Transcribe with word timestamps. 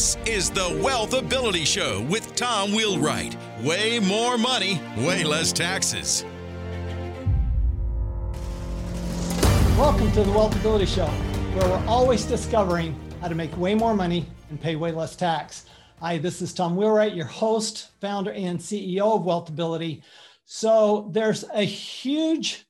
This 0.00 0.16
is 0.24 0.48
the 0.48 0.80
Wealth 0.82 1.12
Ability 1.12 1.66
Show 1.66 2.00
with 2.08 2.34
Tom 2.34 2.72
Wheelwright. 2.72 3.36
Way 3.62 3.98
more 3.98 4.38
money, 4.38 4.80
way 4.96 5.24
less 5.24 5.52
taxes. 5.52 6.24
Welcome 9.76 10.10
to 10.12 10.22
the 10.22 10.32
Wealth 10.32 10.56
Ability 10.56 10.86
Show, 10.86 11.04
where 11.04 11.68
we're 11.68 11.86
always 11.86 12.24
discovering 12.24 12.98
how 13.20 13.28
to 13.28 13.34
make 13.34 13.54
way 13.58 13.74
more 13.74 13.94
money 13.94 14.24
and 14.48 14.58
pay 14.58 14.74
way 14.74 14.90
less 14.90 15.16
tax. 15.16 15.66
Hi, 15.98 16.16
this 16.16 16.40
is 16.40 16.54
Tom 16.54 16.76
Wheelwright, 16.76 17.14
your 17.14 17.26
host, 17.26 17.90
founder, 18.00 18.32
and 18.32 18.58
CEO 18.58 19.16
of 19.16 19.26
Wealth 19.26 19.50
Ability. 19.50 20.02
So 20.46 21.10
there's 21.12 21.44
a 21.52 21.62
huge 21.62 22.64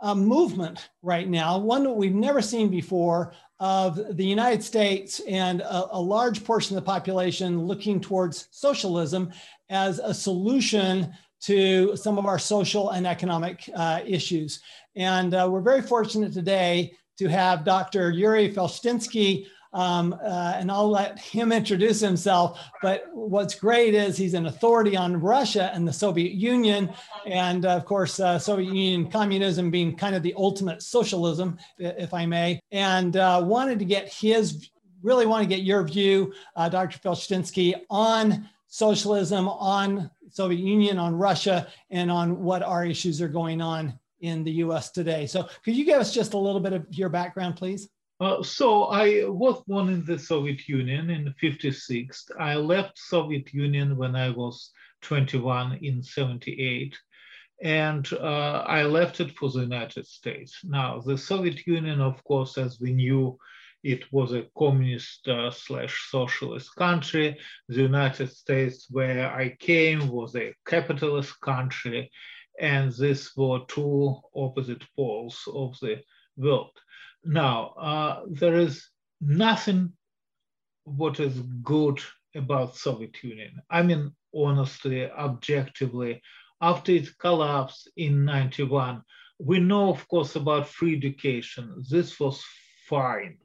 uh, 0.00 0.14
movement 0.14 0.88
right 1.02 1.28
now, 1.28 1.58
one 1.58 1.84
that 1.84 1.92
we've 1.92 2.14
never 2.14 2.40
seen 2.40 2.70
before, 2.70 3.34
of 3.62 4.16
the 4.16 4.26
United 4.26 4.60
States 4.60 5.20
and 5.28 5.60
a, 5.60 5.96
a, 5.96 6.00
large 6.00 6.42
portion 6.42 6.76
of 6.76 6.82
the 6.82 6.90
population 6.90 7.64
looking 7.64 8.00
towards 8.00 8.48
socialism 8.50 9.30
as 9.70 10.00
a 10.00 10.12
solution 10.12 11.12
to 11.40 11.94
some 11.96 12.18
of 12.18 12.26
our 12.26 12.40
social 12.40 12.90
and 12.90 13.06
economic 13.06 13.70
uh, 13.76 14.00
issues. 14.04 14.60
And 14.96 15.32
uh, 15.32 15.48
we're 15.48 15.60
very 15.60 15.80
fortunate 15.80 16.32
today 16.32 16.94
to 17.18 17.28
have 17.28 17.64
Dr. 17.64 18.10
Yuri 18.10 18.52
Felshtinsky 18.52 19.46
um, 19.72 20.14
uh, 20.22 20.54
and 20.56 20.70
I'll 20.70 20.90
let 20.90 21.18
him 21.18 21.52
introduce 21.52 22.00
himself. 22.00 22.60
But 22.82 23.04
what's 23.12 23.54
great 23.54 23.94
is 23.94 24.16
he's 24.16 24.34
an 24.34 24.46
authority 24.46 24.96
on 24.96 25.20
Russia 25.20 25.70
and 25.74 25.86
the 25.86 25.92
Soviet 25.92 26.32
Union, 26.32 26.92
and 27.26 27.64
of 27.64 27.84
course, 27.84 28.20
uh, 28.20 28.38
Soviet 28.38 28.72
Union 28.72 29.10
communism 29.10 29.70
being 29.70 29.96
kind 29.96 30.14
of 30.14 30.22
the 30.22 30.34
ultimate 30.36 30.82
socialism, 30.82 31.58
if 31.78 32.12
I 32.12 32.26
may, 32.26 32.60
and 32.70 33.16
uh, 33.16 33.42
wanted 33.44 33.78
to 33.78 33.84
get 33.84 34.12
his 34.12 34.70
really 35.02 35.26
want 35.26 35.42
to 35.42 35.48
get 35.48 35.64
your 35.64 35.82
view, 35.82 36.32
uh, 36.56 36.68
Dr. 36.68 36.98
Felshtinsky, 36.98 37.74
on 37.90 38.48
socialism, 38.68 39.48
on 39.48 40.10
Soviet 40.30 40.60
Union, 40.60 40.98
on 40.98 41.14
Russia, 41.14 41.66
and 41.90 42.10
on 42.10 42.42
what 42.42 42.62
our 42.62 42.86
issues 42.86 43.20
are 43.20 43.28
going 43.28 43.60
on 43.60 43.98
in 44.20 44.44
the 44.44 44.52
US 44.52 44.90
today. 44.90 45.26
So 45.26 45.48
could 45.64 45.76
you 45.76 45.84
give 45.84 46.00
us 46.00 46.14
just 46.14 46.34
a 46.34 46.38
little 46.38 46.60
bit 46.60 46.72
of 46.72 46.86
your 46.90 47.08
background, 47.08 47.56
please? 47.56 47.88
Uh, 48.20 48.42
so 48.42 48.84
I 48.84 49.24
was 49.26 49.62
born 49.66 49.88
in 49.88 50.04
the 50.04 50.18
Soviet 50.18 50.68
Union 50.68 51.10
in 51.10 51.34
56. 51.40 52.26
I 52.38 52.54
left 52.54 52.98
Soviet 52.98 53.52
Union 53.52 53.96
when 53.96 54.14
I 54.14 54.30
was 54.30 54.70
21 55.02 55.78
in 55.82 56.02
78. 56.02 56.96
And 57.62 58.12
uh, 58.12 58.64
I 58.66 58.82
left 58.84 59.20
it 59.20 59.36
for 59.36 59.50
the 59.50 59.60
United 59.60 60.06
States. 60.06 60.58
Now, 60.64 61.00
the 61.00 61.16
Soviet 61.16 61.66
Union, 61.66 62.00
of 62.00 62.22
course, 62.24 62.58
as 62.58 62.80
we 62.80 62.92
knew, 62.92 63.38
it 63.84 64.12
was 64.12 64.32
a 64.32 64.46
communist 64.56 65.26
uh, 65.26 65.50
slash 65.50 66.08
socialist 66.10 66.74
country. 66.76 67.38
The 67.68 67.82
United 67.82 68.30
States, 68.30 68.86
where 68.90 69.32
I 69.32 69.56
came, 69.58 70.08
was 70.08 70.36
a 70.36 70.54
capitalist 70.66 71.40
country. 71.40 72.10
And 72.60 72.92
these 72.92 73.32
were 73.36 73.60
two 73.66 74.20
opposite 74.34 74.84
poles 74.94 75.42
of 75.52 75.78
the 75.80 76.02
world. 76.36 76.78
Now, 77.24 77.74
uh, 77.78 78.22
there 78.28 78.56
is 78.56 78.88
nothing 79.20 79.92
what 80.84 81.20
is 81.20 81.38
good 81.62 82.00
about 82.34 82.76
Soviet 82.76 83.22
Union. 83.22 83.62
I 83.70 83.82
mean, 83.82 84.12
honestly, 84.34 85.08
objectively, 85.10 86.20
after 86.60 86.92
its 86.92 87.10
collapse 87.10 87.86
in 87.96 88.24
91, 88.24 89.02
we 89.38 89.58
know, 89.60 89.90
of 89.90 90.06
course, 90.08 90.36
about 90.36 90.68
free 90.68 90.96
education. 90.96 91.84
This 91.88 92.18
was 92.18 92.42
fine. 92.88 93.38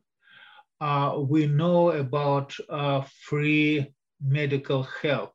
Uh, 0.79 1.19
we 1.19 1.47
know 1.47 1.91
about 1.91 2.55
uh, 2.69 3.03
free 3.23 3.93
medical 4.23 4.83
help. 5.01 5.33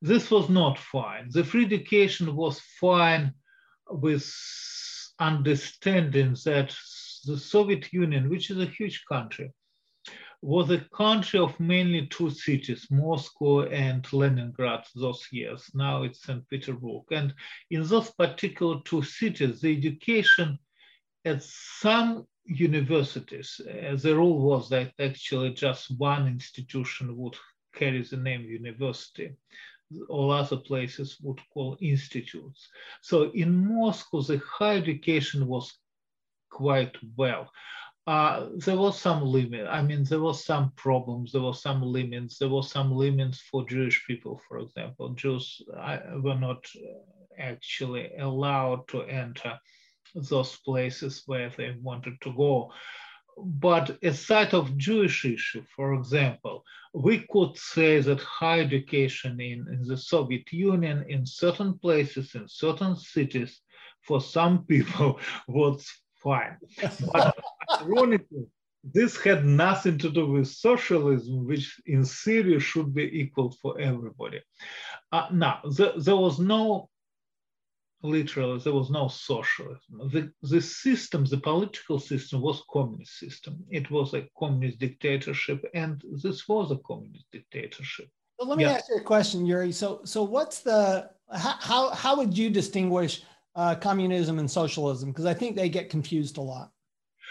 This 0.00 0.30
was 0.30 0.48
not 0.48 0.78
fine. 0.78 1.28
The 1.30 1.44
free 1.44 1.64
education 1.64 2.34
was 2.34 2.60
fine 2.80 3.34
with 3.88 4.32
understanding 5.18 6.36
that 6.44 6.74
the 7.22 7.38
Soviet 7.38 7.92
Union, 7.92 8.28
which 8.28 8.50
is 8.50 8.58
a 8.58 8.66
huge 8.66 9.04
country, 9.06 9.52
was 10.42 10.70
a 10.70 10.80
country 10.96 11.38
of 11.38 11.58
mainly 11.60 12.06
two 12.06 12.30
cities, 12.30 12.86
Moscow 12.90 13.62
and 13.62 14.10
Leningrad, 14.12 14.84
those 14.94 15.26
years. 15.30 15.70
Now 15.74 16.02
it's 16.02 16.22
St. 16.22 16.48
Petersburg. 16.48 17.02
And 17.10 17.34
in 17.70 17.86
those 17.86 18.10
particular 18.12 18.80
two 18.84 19.02
cities, 19.02 19.60
the 19.60 19.76
education 19.76 20.58
at 21.24 21.42
some 21.42 22.26
universities, 22.44 23.60
uh, 23.68 23.96
the 23.96 24.16
rule 24.16 24.40
was 24.40 24.70
that 24.70 24.92
actually 24.98 25.52
just 25.52 25.98
one 25.98 26.26
institution 26.26 27.14
would 27.16 27.36
carry 27.74 28.02
the 28.02 28.16
name 28.16 28.42
university. 28.42 29.32
All 30.08 30.30
other 30.30 30.56
places 30.56 31.18
would 31.20 31.40
call 31.52 31.76
institutes. 31.80 32.68
So 33.02 33.30
in 33.32 33.66
Moscow, 33.66 34.22
the 34.22 34.38
higher 34.38 34.78
education 34.78 35.46
was 35.46 35.76
quite 36.50 36.96
well. 37.16 37.50
Uh, 38.06 38.48
there 38.56 38.76
was 38.76 38.98
some 38.98 39.22
limit. 39.22 39.66
I 39.68 39.82
mean, 39.82 40.04
there 40.04 40.20
was 40.20 40.44
some 40.44 40.72
problems. 40.76 41.32
There 41.32 41.42
were 41.42 41.54
some 41.54 41.82
limits. 41.82 42.38
There 42.38 42.48
were 42.48 42.62
some 42.62 42.92
limits 42.92 43.40
for 43.40 43.66
Jewish 43.68 44.04
people, 44.06 44.40
for 44.48 44.58
example. 44.58 45.10
Jews 45.10 45.62
were 45.68 46.34
not 46.34 46.64
actually 47.38 48.10
allowed 48.18 48.88
to 48.88 49.02
enter 49.02 49.58
those 50.14 50.56
places 50.56 51.22
where 51.26 51.50
they 51.56 51.76
wanted 51.80 52.20
to 52.22 52.32
go. 52.34 52.72
But 53.38 53.98
aside 54.02 54.54
of 54.54 54.76
Jewish 54.76 55.24
issue, 55.24 55.62
for 55.76 55.94
example, 55.94 56.64
we 56.92 57.26
could 57.30 57.56
say 57.56 58.00
that 58.00 58.20
higher 58.20 58.62
education 58.62 59.40
in, 59.40 59.66
in 59.72 59.86
the 59.86 59.96
Soviet 59.96 60.52
Union, 60.52 61.04
in 61.08 61.24
certain 61.24 61.78
places, 61.78 62.34
in 62.34 62.48
certain 62.48 62.96
cities, 62.96 63.60
for 64.02 64.20
some 64.20 64.64
people 64.68 65.20
was 65.46 65.86
fine. 66.22 66.56
But 67.12 67.36
ironically, 67.80 68.46
this 68.82 69.22
had 69.22 69.44
nothing 69.44 69.98
to 69.98 70.10
do 70.10 70.26
with 70.26 70.48
socialism, 70.48 71.46
which 71.46 71.80
in 71.86 72.04
theory 72.04 72.58
should 72.60 72.94
be 72.94 73.04
equal 73.20 73.54
for 73.60 73.78
everybody. 73.78 74.40
Uh, 75.12 75.26
now, 75.32 75.60
the, 75.64 75.92
there 75.98 76.16
was 76.16 76.38
no, 76.38 76.88
literally, 78.02 78.58
there 78.60 78.72
was 78.72 78.90
no 78.90 79.08
socialism. 79.08 80.10
The, 80.12 80.32
the 80.42 80.62
system, 80.62 81.24
the 81.24 81.36
political 81.36 81.98
system 81.98 82.40
was 82.40 82.62
communist 82.72 83.18
system. 83.18 83.62
It 83.68 83.90
was 83.90 84.14
a 84.14 84.26
communist 84.38 84.78
dictatorship, 84.78 85.62
and 85.74 86.02
this 86.22 86.48
was 86.48 86.70
a 86.70 86.78
communist 86.78 87.26
dictatorship. 87.30 88.08
So 88.40 88.46
let 88.46 88.56
me 88.56 88.64
yeah. 88.64 88.72
ask 88.72 88.88
you 88.88 88.96
a 88.96 89.02
question, 89.02 89.44
Yuri. 89.44 89.72
So, 89.72 90.00
so 90.04 90.22
what's 90.22 90.60
the, 90.60 91.10
how, 91.30 91.90
how 91.90 92.16
would 92.16 92.38
you 92.38 92.48
distinguish 92.48 93.22
uh, 93.54 93.74
communism 93.74 94.38
and 94.38 94.50
socialism? 94.50 95.10
Because 95.10 95.26
I 95.26 95.34
think 95.34 95.56
they 95.56 95.68
get 95.68 95.90
confused 95.90 96.36
a 96.38 96.42
lot. 96.42 96.70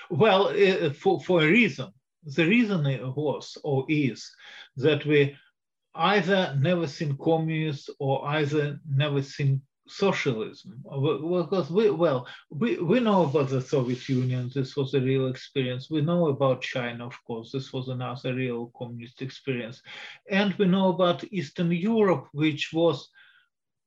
Well, 0.09 0.47
uh, 0.47 0.91
for, 0.91 1.19
for 1.21 1.41
a 1.41 1.47
reason. 1.47 1.91
The 2.23 2.45
reason 2.45 2.85
it 2.85 3.01
was 3.01 3.57
or 3.63 3.85
is 3.87 4.29
that 4.75 5.05
we 5.05 5.37
either 5.95 6.57
never 6.59 6.87
seen 6.87 7.17
communism 7.17 7.95
or 7.99 8.27
either 8.27 8.79
never 8.87 9.21
seen 9.21 9.61
socialism 9.89 10.83
because 10.83 11.71
we 11.71 11.89
well 11.89 12.27
we, 12.51 12.77
we 12.77 12.99
know 12.99 13.23
about 13.23 13.49
the 13.49 13.59
soviet 13.59 14.07
union 14.07 14.49
this 14.53 14.75
was 14.75 14.93
a 14.93 15.01
real 15.01 15.27
experience 15.27 15.89
we 15.89 15.99
know 15.99 16.27
about 16.27 16.61
china 16.61 17.07
of 17.07 17.17
course 17.25 17.51
this 17.51 17.73
was 17.73 17.87
another 17.87 18.35
real 18.35 18.71
communist 18.77 19.23
experience 19.23 19.81
and 20.29 20.53
we 20.55 20.65
know 20.65 20.89
about 20.89 21.23
eastern 21.31 21.71
europe 21.71 22.27
which 22.33 22.69
was 22.71 23.09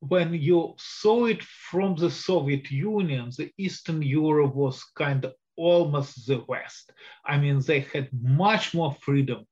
when 0.09 0.35
you 0.35 0.75
saw 0.79 1.26
it 1.26 1.44
from 1.44 1.94
the 1.94 2.11
Soviet 2.11 2.73
Union, 2.73 3.31
the 3.38 3.53
Eastern 3.56 4.03
Europe 4.03 4.53
was 4.53 4.82
kind 4.97 5.25
of 5.25 5.32
almost 5.56 6.26
the 6.26 6.44
West. 6.49 6.93
I 7.25 7.38
mean, 7.38 7.61
they 7.61 7.81
had 7.81 8.09
much 8.21 8.75
more 8.75 8.97
freedom 9.00 9.47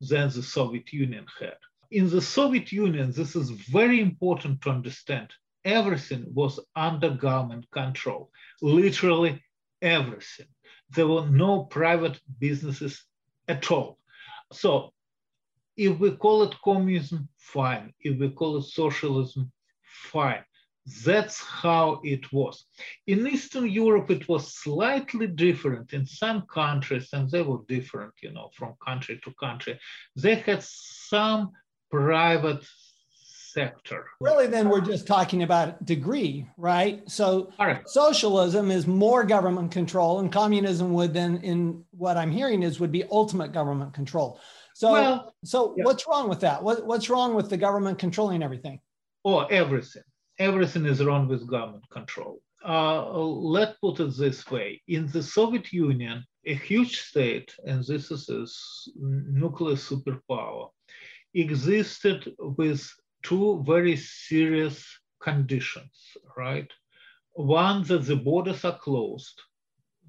than 0.00 0.28
the 0.30 0.42
Soviet 0.42 0.92
Union 0.92 1.24
had. 1.38 1.56
In 1.92 2.10
the 2.10 2.20
Soviet 2.20 2.72
Union, 2.72 3.12
this 3.12 3.36
is 3.36 3.50
very 3.50 4.00
important 4.00 4.60
to 4.62 4.70
understand. 4.70 5.28
Everything 5.64 6.24
was 6.34 6.58
under 6.74 7.10
government 7.10 7.70
control, 7.70 8.30
literally 8.60 9.40
everything. 9.80 10.48
There 10.90 11.06
were 11.06 11.30
no 11.30 11.62
private 11.62 12.18
businesses 12.40 13.04
at 13.46 13.70
all. 13.70 13.98
So 14.52 14.92
if 15.76 15.96
we 16.00 16.10
call 16.16 16.42
it 16.42 16.56
communism, 16.64 17.28
fine. 17.38 17.92
If 18.00 18.18
we 18.18 18.30
call 18.30 18.56
it 18.56 18.64
socialism, 18.64 19.52
fine. 20.12 20.44
That's 21.04 21.40
how 21.40 22.00
it 22.04 22.32
was. 22.32 22.64
In 23.08 23.26
Eastern 23.26 23.68
Europe, 23.68 24.10
it 24.10 24.28
was 24.28 24.54
slightly 24.54 25.26
different 25.26 25.92
in 25.92 26.06
some 26.06 26.42
countries, 26.42 27.08
and 27.12 27.28
they 27.28 27.42
were 27.42 27.58
different, 27.66 28.14
you 28.22 28.32
know, 28.32 28.50
from 28.54 28.74
country 28.84 29.20
to 29.24 29.32
country. 29.34 29.80
They 30.14 30.36
had 30.36 30.62
some 30.62 31.50
private 31.90 32.64
sector. 33.56 34.06
Really, 34.20 34.46
then 34.46 34.68
we're 34.68 34.80
just 34.80 35.06
talking 35.06 35.42
about 35.42 35.84
degree, 35.84 36.46
right? 36.56 37.02
So 37.10 37.50
right. 37.58 37.88
socialism 37.88 38.70
is 38.70 38.86
more 38.86 39.24
government 39.24 39.72
control, 39.72 40.20
and 40.20 40.30
communism 40.30 40.92
would 40.92 41.12
then, 41.12 41.38
in 41.38 41.82
what 41.90 42.16
I'm 42.16 42.30
hearing, 42.30 42.62
is 42.62 42.78
would 42.78 42.92
be 42.92 43.02
ultimate 43.10 43.52
government 43.52 43.92
control. 43.92 44.38
So, 44.74 44.92
well, 44.92 45.34
so 45.42 45.74
yeah. 45.76 45.84
what's 45.84 46.06
wrong 46.06 46.28
with 46.28 46.40
that? 46.40 46.62
What, 46.62 46.86
what's 46.86 47.08
wrong 47.08 47.34
with 47.34 47.48
the 47.48 47.56
government 47.56 47.98
controlling 47.98 48.42
everything? 48.42 48.78
Oh, 49.28 49.40
everything. 49.40 50.04
Everything 50.38 50.86
is 50.86 51.04
wrong 51.04 51.26
with 51.26 51.50
government 51.50 51.82
control. 51.90 52.40
Uh, 52.64 53.10
let's 53.54 53.76
put 53.80 53.98
it 53.98 54.16
this 54.16 54.48
way. 54.48 54.80
In 54.86 55.08
the 55.08 55.20
Soviet 55.20 55.72
Union, 55.72 56.24
a 56.44 56.54
huge 56.54 57.00
state, 57.00 57.52
and 57.66 57.84
this 57.84 58.12
is 58.12 58.28
a 58.28 58.46
nuclear 59.42 59.74
superpower, 59.74 60.70
existed 61.34 62.32
with 62.38 62.88
two 63.24 63.64
very 63.66 63.96
serious 63.96 64.86
conditions, 65.20 65.96
right? 66.36 66.70
One, 67.32 67.82
that 67.88 68.04
the 68.06 68.14
borders 68.14 68.64
are 68.64 68.78
closed, 68.78 69.42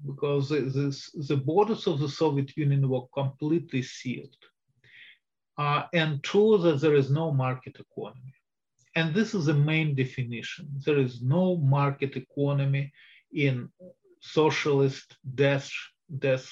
because 0.06 0.48
the 0.50 1.42
borders 1.44 1.88
of 1.88 1.98
the 1.98 2.08
Soviet 2.08 2.56
Union 2.56 2.88
were 2.88 3.08
completely 3.12 3.82
sealed. 3.82 4.36
Uh, 5.56 5.82
and 5.92 6.22
two, 6.22 6.58
that 6.58 6.80
there 6.80 6.94
is 6.94 7.10
no 7.10 7.32
market 7.32 7.80
economy. 7.80 8.32
And 8.94 9.14
this 9.14 9.34
is 9.34 9.46
the 9.46 9.54
main 9.54 9.94
definition. 9.94 10.68
There 10.84 10.98
is 10.98 11.22
no 11.22 11.56
market 11.56 12.16
economy 12.16 12.92
in 13.32 13.68
socialist 14.20 15.16
death, 15.34 15.70
death 16.18 16.50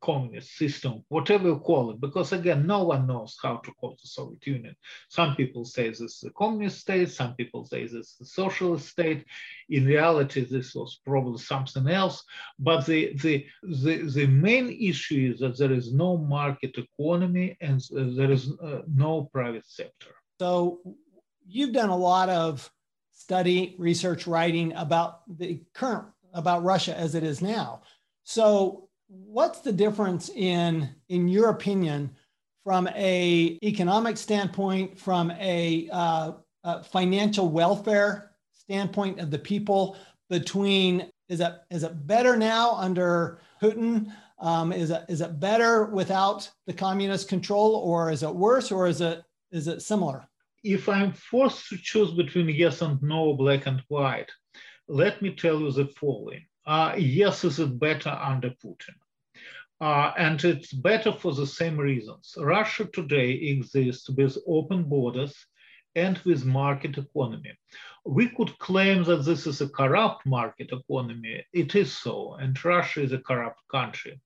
communist 0.00 0.56
system, 0.56 1.04
whatever 1.08 1.48
you 1.48 1.58
call 1.58 1.90
it, 1.90 2.00
because 2.00 2.32
again, 2.32 2.66
no 2.66 2.84
one 2.84 3.06
knows 3.06 3.36
how 3.42 3.56
to 3.56 3.72
call 3.72 3.96
the 4.00 4.06
Soviet 4.06 4.46
Union. 4.46 4.76
Some 5.08 5.34
people 5.34 5.64
say 5.64 5.88
this 5.88 6.00
is 6.00 6.24
a 6.24 6.30
communist 6.30 6.80
state, 6.80 7.10
some 7.10 7.34
people 7.34 7.64
say 7.66 7.82
this 7.82 7.92
is 7.92 8.16
a 8.20 8.24
socialist 8.24 8.88
state. 8.88 9.24
In 9.68 9.86
reality, 9.86 10.44
this 10.44 10.74
was 10.74 11.00
probably 11.04 11.38
something 11.38 11.88
else. 11.88 12.24
But 12.58 12.86
the, 12.86 13.14
the, 13.22 13.46
the, 13.62 14.02
the 14.02 14.26
main 14.26 14.70
issue 14.70 15.32
is 15.34 15.40
that 15.40 15.58
there 15.58 15.72
is 15.72 15.92
no 15.92 16.16
market 16.16 16.76
economy 16.78 17.56
and 17.60 17.82
there 17.90 18.30
is 18.30 18.52
uh, 18.62 18.82
no 18.94 19.28
private 19.32 19.66
sector. 19.66 20.14
So 20.40 20.80
you've 21.48 21.72
done 21.72 21.88
a 21.88 21.96
lot 21.96 22.28
of 22.28 22.70
study, 23.12 23.74
research, 23.78 24.26
writing 24.26 24.72
about 24.74 25.22
the 25.38 25.60
current, 25.74 26.06
about 26.34 26.62
Russia 26.62 26.96
as 26.96 27.14
it 27.14 27.24
is 27.24 27.42
now. 27.42 27.82
So 28.24 28.88
what's 29.08 29.60
the 29.60 29.72
difference 29.72 30.28
in 30.28 30.88
in 31.08 31.28
your 31.28 31.48
opinion 31.48 32.10
from 32.64 32.86
a 32.88 33.58
economic 33.62 34.18
standpoint 34.18 34.98
from 34.98 35.30
a, 35.32 35.88
uh, 35.90 36.32
a 36.64 36.84
financial 36.84 37.48
welfare 37.48 38.32
standpoint 38.52 39.18
of 39.20 39.30
the 39.30 39.38
people 39.38 39.96
between 40.28 41.10
is 41.30 41.40
it 41.40 41.54
is 41.70 41.82
it 41.82 42.06
better 42.06 42.36
now 42.36 42.74
under 42.74 43.40
Putin? 43.62 44.12
Um, 44.38 44.72
is 44.72 44.90
it 44.90 45.04
is 45.08 45.20
it 45.22 45.40
better 45.40 45.86
without 45.86 46.50
the 46.66 46.72
communist 46.72 47.28
control, 47.28 47.74
or 47.76 48.10
is 48.10 48.22
it 48.22 48.34
worse, 48.34 48.70
or 48.70 48.86
is 48.86 49.00
it 49.00 49.22
is 49.50 49.68
it 49.68 49.82
similar? 49.82 50.27
If 50.64 50.88
I'm 50.88 51.12
forced 51.12 51.68
to 51.68 51.76
choose 51.76 52.12
between 52.12 52.48
yes 52.48 52.82
and 52.82 53.00
no, 53.02 53.34
black 53.34 53.66
and 53.66 53.82
white, 53.88 54.30
let 54.88 55.22
me 55.22 55.34
tell 55.34 55.60
you 55.60 55.70
the 55.70 55.86
following: 55.86 56.46
uh, 56.66 56.94
yes, 56.98 57.44
is 57.44 57.58
it 57.58 57.78
better 57.78 58.10
under 58.10 58.50
Putin? 58.50 58.96
Uh, 59.80 60.12
and 60.18 60.42
it's 60.44 60.72
better 60.72 61.12
for 61.12 61.32
the 61.32 61.46
same 61.46 61.78
reasons. 61.78 62.34
Russia 62.36 62.86
today 62.86 63.30
exists 63.30 64.08
with 64.10 64.36
open 64.46 64.84
borders 64.84 65.46
and 65.98 66.18
with 66.24 66.44
market 66.44 66.96
economy. 66.98 67.52
We 68.04 68.28
could 68.28 68.58
claim 68.58 69.04
that 69.04 69.24
this 69.24 69.46
is 69.46 69.60
a 69.60 69.68
corrupt 69.68 70.24
market 70.24 70.70
economy. 70.72 71.44
It 71.52 71.74
is 71.74 71.96
so, 71.96 72.34
and 72.34 72.64
Russia 72.64 73.02
is 73.02 73.12
a 73.12 73.18
corrupt 73.18 73.60
country, 73.70 74.20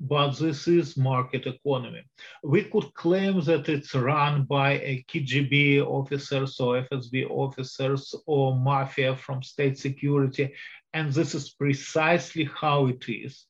but 0.00 0.30
this 0.32 0.66
is 0.66 0.96
market 0.96 1.46
economy. 1.46 2.02
We 2.42 2.64
could 2.64 2.92
claim 2.94 3.40
that 3.42 3.68
it's 3.68 3.94
run 3.94 4.44
by 4.44 4.72
a 4.72 5.04
KGB 5.08 5.84
officers 5.86 6.58
or 6.58 6.82
FSB 6.82 7.30
officers 7.30 8.14
or 8.26 8.56
mafia 8.56 9.14
from 9.16 9.42
state 9.42 9.78
security, 9.78 10.54
and 10.92 11.12
this 11.12 11.34
is 11.34 11.50
precisely 11.50 12.48
how 12.60 12.86
it 12.86 13.04
is. 13.08 13.44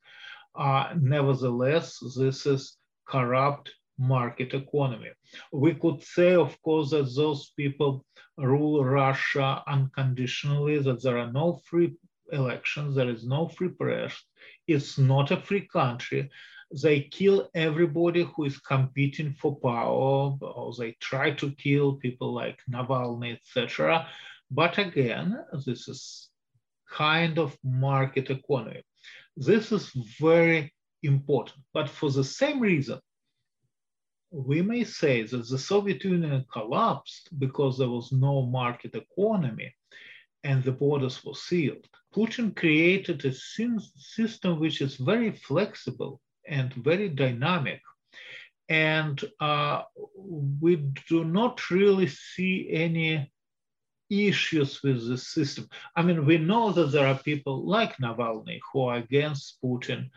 Uh, 0.55 0.93
nevertheless, 1.01 1.99
this 2.17 2.45
is 2.45 2.77
corrupt 3.07 3.71
market 3.99 4.55
economy. 4.55 5.11
We 5.53 5.75
could 5.75 6.03
say, 6.03 6.35
of 6.35 6.61
course, 6.63 6.91
that 6.91 7.13
those 7.15 7.51
people 7.57 8.05
rule 8.37 8.85
Russia 8.85 9.63
unconditionally, 9.67 10.79
that 10.79 11.03
there 11.03 11.19
are 11.19 11.33
no 11.33 11.61
free 11.65 11.97
elections, 12.33 12.95
there 12.95 13.09
is 13.09 13.25
no 13.27 13.49
free 13.49 13.69
press, 13.69 14.15
it's 14.67 14.99
not 14.99 15.31
a 15.31 15.41
free 15.41 15.67
country. 15.67 16.31
They 16.83 17.01
kill 17.01 17.49
everybody 17.55 18.25
who 18.25 18.45
is 18.45 18.59
competing 18.59 19.33
for 19.33 19.57
power, 19.57 20.37
or 20.41 20.73
they 20.79 20.97
try 21.01 21.31
to 21.33 21.51
kill 21.53 21.95
people 21.95 22.35
like 22.35 22.59
Navalny, 22.71 23.37
etc. 23.37 24.07
But 24.51 24.79
again, 24.79 25.45
this 25.65 25.89
is 25.89 26.29
kind 26.91 27.39
of 27.39 27.57
market 27.65 28.31
economy. 28.31 28.83
This 29.37 29.73
is 29.73 29.91
very 30.21 30.75
important. 31.03 31.61
But 31.73 31.89
for 31.89 32.11
the 32.11 32.25
same 32.25 32.61
reason, 32.61 32.99
we 34.31 34.63
may 34.63 34.85
say 34.85 35.23
that 35.23 35.49
the 35.49 35.59
Soviet 35.59 36.05
Union 36.05 36.45
collapsed 36.53 37.29
because 37.39 37.79
there 37.79 37.89
was 37.89 38.13
no 38.13 38.43
market 38.43 38.95
economy 38.95 39.75
and 40.45 40.63
the 40.63 40.73
borders 40.73 41.25
were 41.25 41.35
sealed. 41.35 41.87
Putin 42.15 42.55
created 42.55 43.25
a 43.25 43.33
system 43.33 44.61
which 44.61 44.81
is 44.81 44.97
very 44.97 45.33
flexible 45.33 46.21
and 46.47 46.73
very 46.75 47.09
dynamic. 47.09 47.81
And 48.69 49.23
uh, 49.41 49.83
we 50.17 50.77
do 51.09 51.25
not 51.25 51.71
really 51.71 52.07
see 52.07 52.69
any 52.71 53.31
issues 54.11 54.83
with 54.83 55.07
the 55.07 55.19
system. 55.19 55.69
I 55.97 56.03
mean, 56.03 56.25
we 56.25 56.39
know 56.39 56.73
that 56.73 56.93
there 56.93 57.07
are 57.07 57.19
people 57.19 57.67
like 57.67 57.97
Navalny 57.97 58.61
who 58.73 58.83
are 58.83 58.97
against 58.97 59.59
Putin, 59.63 60.11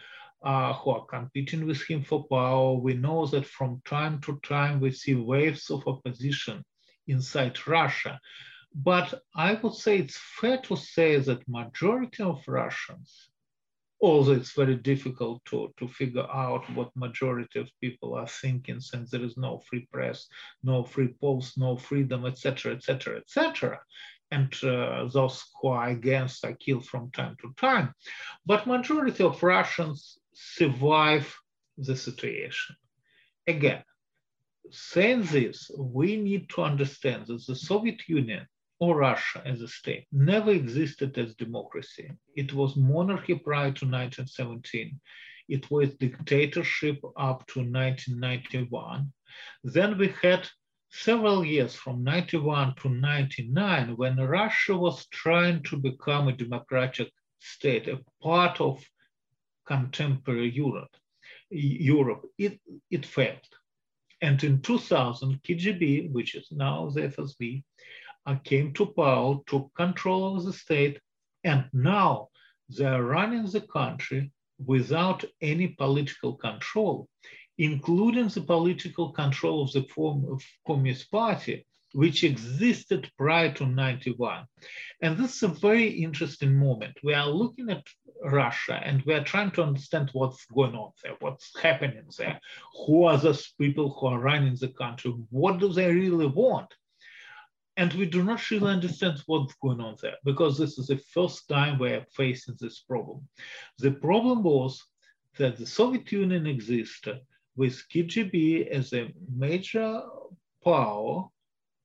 uh, 0.43 0.73
who 0.73 0.91
are 0.91 1.05
competing 1.05 1.65
with 1.65 1.81
him 1.83 2.03
for 2.03 2.25
power. 2.27 2.73
We 2.73 2.93
know 2.93 3.25
that 3.27 3.45
from 3.45 3.81
time 3.85 4.21
to 4.21 4.39
time 4.43 4.79
we 4.79 4.91
see 4.91 5.15
waves 5.15 5.69
of 5.69 5.88
opposition 5.88 6.63
inside 7.07 7.67
Russia. 7.67 8.19
But 8.73 9.21
I 9.35 9.55
would 9.55 9.75
say 9.75 9.99
it's 9.99 10.17
fair 10.39 10.57
to 10.59 10.75
say 10.75 11.17
that 11.17 11.48
majority 11.48 12.24
of 12.24 12.48
Russians 12.48 13.31
although 14.01 14.31
it's 14.31 14.53
very 14.53 14.75
difficult 14.75 15.43
to, 15.45 15.74
to 15.77 15.88
figure 15.88 16.25
out 16.33 16.67
what 16.75 16.95
majority 16.95 17.60
of 17.60 17.69
people 17.79 18.15
are 18.15 18.27
thinking 18.27 18.79
since 18.79 19.12
there 19.12 19.24
is 19.24 19.38
no 19.38 19.62
free 19.69 19.88
press, 19.91 20.27
no 20.63 20.83
free 20.83 21.10
polls, 21.21 21.53
no 21.55 21.77
freedom, 21.77 22.25
etc., 22.25 22.74
etc., 22.74 23.17
etc. 23.17 23.79
And 24.31 24.51
uh, 24.63 25.07
those 25.13 25.43
who 25.62 25.69
are 25.69 25.89
against 25.89 26.43
are 26.45 26.53
killed 26.53 26.86
from 26.86 27.12
time 27.12 27.36
to 27.41 27.53
time. 27.57 27.93
But 28.45 28.65
majority 28.65 29.24
of 29.24 29.43
Russians 29.43 30.17
survive 30.33 31.35
the 31.77 31.95
situation. 31.95 32.75
Again, 33.47 33.83
saying 34.69 35.23
this, 35.23 35.69
we 35.77 36.15
need 36.15 36.50
to 36.50 36.61
understand 36.61 37.27
that 37.27 37.45
the 37.47 37.55
Soviet 37.55 38.07
Union 38.07 38.47
or 38.79 38.97
Russia 38.97 39.41
as 39.45 39.61
a 39.61 39.67
state 39.67 40.07
never 40.11 40.51
existed 40.51 41.17
as 41.17 41.35
democracy. 41.35 42.09
It 42.35 42.53
was 42.53 42.75
monarchy 42.75 43.35
prior 43.35 43.71
to 43.73 43.85
1917. 43.85 45.00
It 45.50 45.69
was 45.69 45.93
dictatorship 45.95 46.97
up 47.17 47.45
to 47.47 47.59
1991. 47.59 49.11
Then 49.63 49.97
we 49.97 50.13
had 50.21 50.47
several 50.89 51.45
years 51.45 51.75
from 51.75 52.03
91 52.03 52.75
to 52.81 52.89
99 52.89 53.97
when 53.97 54.15
Russia 54.17 54.75
was 54.75 55.05
trying 55.07 55.63
to 55.63 55.77
become 55.77 56.27
a 56.27 56.35
democratic 56.35 57.09
state, 57.39 57.88
a 57.88 58.00
part 58.21 58.59
of 58.59 58.83
contemporary 59.71 60.49
Europe. 60.49 60.93
Europe, 61.49 62.23
it, 62.37 62.59
it 62.89 63.05
failed. 63.05 63.47
And 64.21 64.43
in 64.43 64.61
2000, 64.61 65.41
KGB, 65.43 66.11
which 66.11 66.35
is 66.35 66.47
now 66.51 66.89
the 66.89 67.01
FSB, 67.01 67.63
uh, 68.25 68.35
came 68.43 68.73
to 68.73 68.85
power, 68.85 69.39
took 69.47 69.71
control 69.75 70.35
of 70.35 70.45
the 70.45 70.53
state, 70.53 70.99
and 71.43 71.65
now 71.73 72.27
they 72.69 72.85
are 72.85 73.03
running 73.03 73.45
the 73.45 73.61
country 73.61 74.31
without 74.63 75.23
any 75.41 75.69
political 75.69 76.33
control, 76.35 77.07
including 77.57 78.27
the 78.27 78.41
political 78.41 79.11
control 79.11 79.63
of 79.63 79.71
the 79.71 79.83
form 79.83 80.25
of 80.31 80.43
Communist 80.67 81.09
Party, 81.09 81.65
which 81.93 82.24
existed 82.24 83.12
prior 83.17 83.51
to 83.53 83.65
91. 83.65 84.45
And 85.01 85.17
this 85.17 85.36
is 85.38 85.43
a 85.43 85.48
very 85.48 85.88
interesting 85.88 86.55
moment. 86.55 86.98
We 87.03 87.13
are 87.13 87.27
looking 87.27 87.69
at 87.69 87.83
Russia 88.24 88.79
and 88.83 89.01
we 89.03 89.13
are 89.13 89.24
trying 89.24 89.51
to 89.51 89.63
understand 89.63 90.10
what's 90.13 90.45
going 90.45 90.75
on 90.75 90.91
there, 91.03 91.15
what's 91.19 91.51
happening 91.60 92.03
there, 92.17 92.39
who 92.86 93.03
are 93.05 93.17
those 93.17 93.53
people 93.60 93.89
who 93.89 94.07
are 94.07 94.19
running 94.19 94.55
the 94.55 94.69
country, 94.69 95.12
what 95.29 95.60
do 95.60 95.74
they 95.74 95.91
really 95.91 96.27
want? 96.27 96.74
And 97.77 97.93
we 97.93 98.05
do 98.05 98.24
not 98.24 98.50
really 98.51 98.71
understand 98.71 99.21
what's 99.25 99.55
going 99.55 99.81
on 99.81 99.95
there 100.01 100.17
because 100.24 100.57
this 100.57 100.77
is 100.77 100.88
the 100.88 100.98
first 101.13 101.48
time 101.48 101.79
we're 101.79 102.05
facing 102.15 102.55
this 102.60 102.79
problem. 102.79 103.27
The 103.79 103.91
problem 103.91 104.43
was 104.43 104.83
that 105.38 105.57
the 105.57 105.65
Soviet 105.65 106.12
Union 106.12 106.45
existed 106.45 107.21
with 107.55 107.83
KGB 107.93 108.67
as 108.67 108.93
a 108.93 109.13
major 109.36 110.03
power 110.63 111.27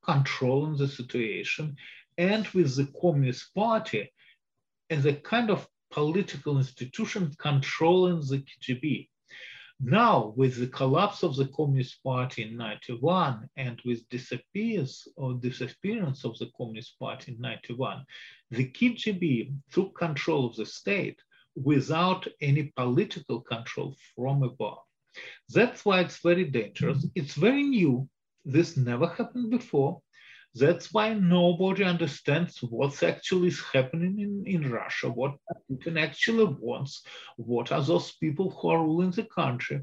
controlling 0.06 0.76
the 0.76 0.88
situation 0.88 1.76
and 2.16 2.46
with 2.48 2.76
the 2.76 2.88
Communist 3.00 3.54
Party 3.54 4.12
as 4.88 5.04
a 5.04 5.12
kind 5.12 5.50
of 5.50 5.68
political 5.90 6.58
institution 6.58 7.34
controlling 7.38 8.20
the 8.20 8.42
KGB. 8.44 9.08
Now, 9.78 10.32
with 10.36 10.56
the 10.56 10.68
collapse 10.68 11.22
of 11.22 11.36
the 11.36 11.48
Communist 11.48 12.02
Party 12.02 12.44
in 12.44 12.56
91 12.56 13.46
and 13.56 13.80
with 13.84 14.08
disappearance 14.08 15.06
or 15.16 15.34
disappearance 15.34 16.24
of 16.24 16.38
the 16.38 16.50
Communist 16.56 16.98
Party 16.98 17.32
in 17.32 17.40
91, 17.40 18.04
the 18.50 18.70
KGB 18.70 19.52
took 19.70 19.94
control 19.98 20.46
of 20.46 20.56
the 20.56 20.64
state 20.64 21.18
without 21.54 22.26
any 22.40 22.72
political 22.76 23.40
control 23.40 23.94
from 24.14 24.42
above. 24.42 24.78
That's 25.50 25.84
why 25.84 26.00
it's 26.00 26.18
very 26.18 26.44
dangerous. 26.44 27.06
It's 27.14 27.34
very 27.34 27.62
new. 27.62 28.08
This 28.46 28.76
never 28.76 29.08
happened 29.08 29.50
before. 29.50 30.00
That's 30.54 30.92
why 30.92 31.12
nobody 31.14 31.82
understands 31.82 32.62
what's 32.62 33.02
actually 33.02 33.52
happening 33.74 34.20
in, 34.20 34.44
in 34.46 34.70
Russia, 34.70 35.10
what 35.10 35.34
Putin 35.70 36.00
actually 36.00 36.44
wants, 36.44 37.02
what 37.36 37.72
are 37.72 37.82
those 37.82 38.12
people 38.12 38.50
who 38.50 38.68
are 38.68 38.82
ruling 38.82 39.10
the 39.10 39.24
country. 39.24 39.80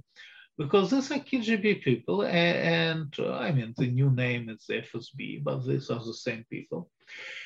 Because 0.58 0.92
these 0.92 1.12
are 1.12 1.20
KGB 1.20 1.84
people, 1.84 2.22
and, 2.22 3.14
and 3.14 3.16
uh, 3.20 3.34
I 3.34 3.52
mean, 3.52 3.74
the 3.76 3.88
new 3.88 4.10
name 4.12 4.50
is 4.50 4.66
FSB, 4.70 5.44
but 5.44 5.66
these 5.66 5.90
are 5.90 6.04
the 6.04 6.14
same 6.14 6.46
people. 6.50 6.90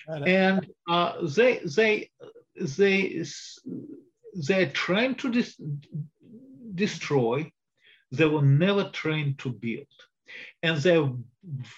And 0.08 0.68
uh, 0.88 1.14
they, 1.36 1.60
they, 1.76 2.10
they, 2.56 3.26
they're 4.34 4.72
trying 4.72 5.16
to 5.16 5.32
dis- 5.32 5.60
destroy, 6.76 7.52
they 8.12 8.26
were 8.26 8.42
never 8.42 8.90
trained 8.90 9.40
to 9.40 9.50
build 9.50 9.88
and 10.64 10.78
they're 10.78 11.10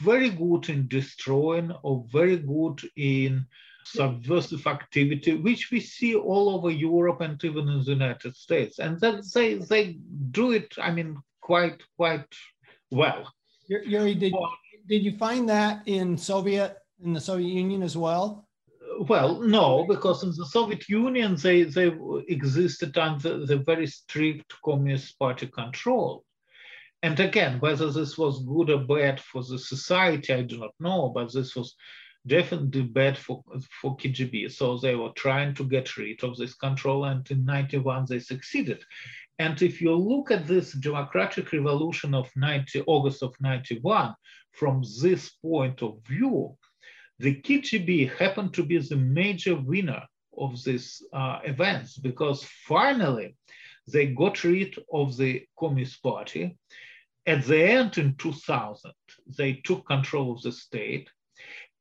very 0.01 0.29
good 0.29 0.69
in 0.69 0.87
destroying 0.87 1.71
or 1.83 2.05
very 2.11 2.37
good 2.37 2.81
in 2.95 3.45
subversive 3.85 4.65
activity, 4.67 5.33
which 5.35 5.71
we 5.71 5.79
see 5.79 6.15
all 6.15 6.49
over 6.49 6.69
Europe 6.69 7.21
and 7.21 7.43
even 7.43 7.67
in 7.67 7.83
the 7.83 7.91
United 7.91 8.35
States. 8.35 8.79
And 8.79 8.99
that 8.99 9.23
they 9.33 9.55
they 9.55 9.99
do 10.31 10.51
it, 10.51 10.73
I 10.77 10.91
mean, 10.91 11.17
quite 11.41 11.81
quite 11.97 12.25
well. 12.91 13.33
Yuri, 13.67 14.15
did, 14.15 14.33
did 14.87 15.03
you 15.03 15.17
find 15.17 15.47
that 15.49 15.83
in 15.85 16.17
Soviet 16.17 16.77
in 17.03 17.13
the 17.13 17.21
Soviet 17.21 17.53
Union 17.53 17.83
as 17.83 17.95
well? 17.95 18.47
Well, 19.07 19.39
no, 19.39 19.85
because 19.87 20.23
in 20.23 20.33
the 20.35 20.45
Soviet 20.45 20.89
Union 20.89 21.35
they 21.35 21.63
they 21.63 21.91
existed 22.27 22.97
under 22.97 23.45
the 23.45 23.57
very 23.57 23.87
strict 23.87 24.53
Communist 24.63 25.17
Party 25.19 25.47
control. 25.47 26.25
And 27.01 27.19
again, 27.19 27.59
whether 27.59 27.91
this 27.91 28.17
was 28.17 28.45
good 28.45 28.69
or 28.69 28.79
bad 28.79 29.21
for 29.21 29.41
the 29.41 29.57
society, 29.57 30.33
I 30.33 30.41
do 30.41 30.57
not 30.57 30.73
know, 30.79 31.09
but 31.09 31.31
this 31.31 31.55
was 31.55 31.75
definitely 32.27 32.81
bad 32.81 33.17
for, 33.17 33.41
for 33.81 33.95
KGB. 33.95 34.51
So 34.51 34.77
they 34.77 34.95
were 34.95 35.11
trying 35.15 35.53
to 35.55 35.63
get 35.63 35.95
rid 35.95 36.23
of 36.23 36.35
this 36.35 36.55
control, 36.55 37.05
and 37.05 37.29
in 37.31 37.45
91 37.45 38.05
they 38.09 38.19
succeeded. 38.19 38.83
And 39.37 39.61
if 39.61 39.81
you 39.81 39.95
look 39.95 40.31
at 40.31 40.45
this 40.45 40.73
democratic 40.73 41.53
revolution 41.53 42.13
of 42.13 42.29
90, 42.35 42.83
August 42.85 43.23
of 43.23 43.33
91, 43.39 44.13
from 44.51 44.83
this 45.01 45.29
point 45.41 45.81
of 45.81 45.99
view, 46.05 46.57
the 47.19 47.35
KGB 47.41 48.17
happened 48.17 48.53
to 48.55 48.63
be 48.63 48.77
the 48.79 48.97
major 48.97 49.55
winner 49.55 50.03
of 50.37 50.61
these 50.63 51.01
uh, 51.13 51.39
events 51.45 51.97
because 51.97 52.43
finally 52.43 53.35
they 53.91 54.07
got 54.07 54.43
rid 54.43 54.75
of 54.93 55.17
the 55.17 55.43
Communist 55.57 56.01
Party 56.03 56.57
at 57.25 57.45
the 57.45 57.63
end 57.63 57.97
in 57.97 58.15
2000, 58.15 58.91
they 59.37 59.53
took 59.53 59.85
control 59.87 60.33
of 60.33 60.41
the 60.41 60.51
state. 60.51 61.09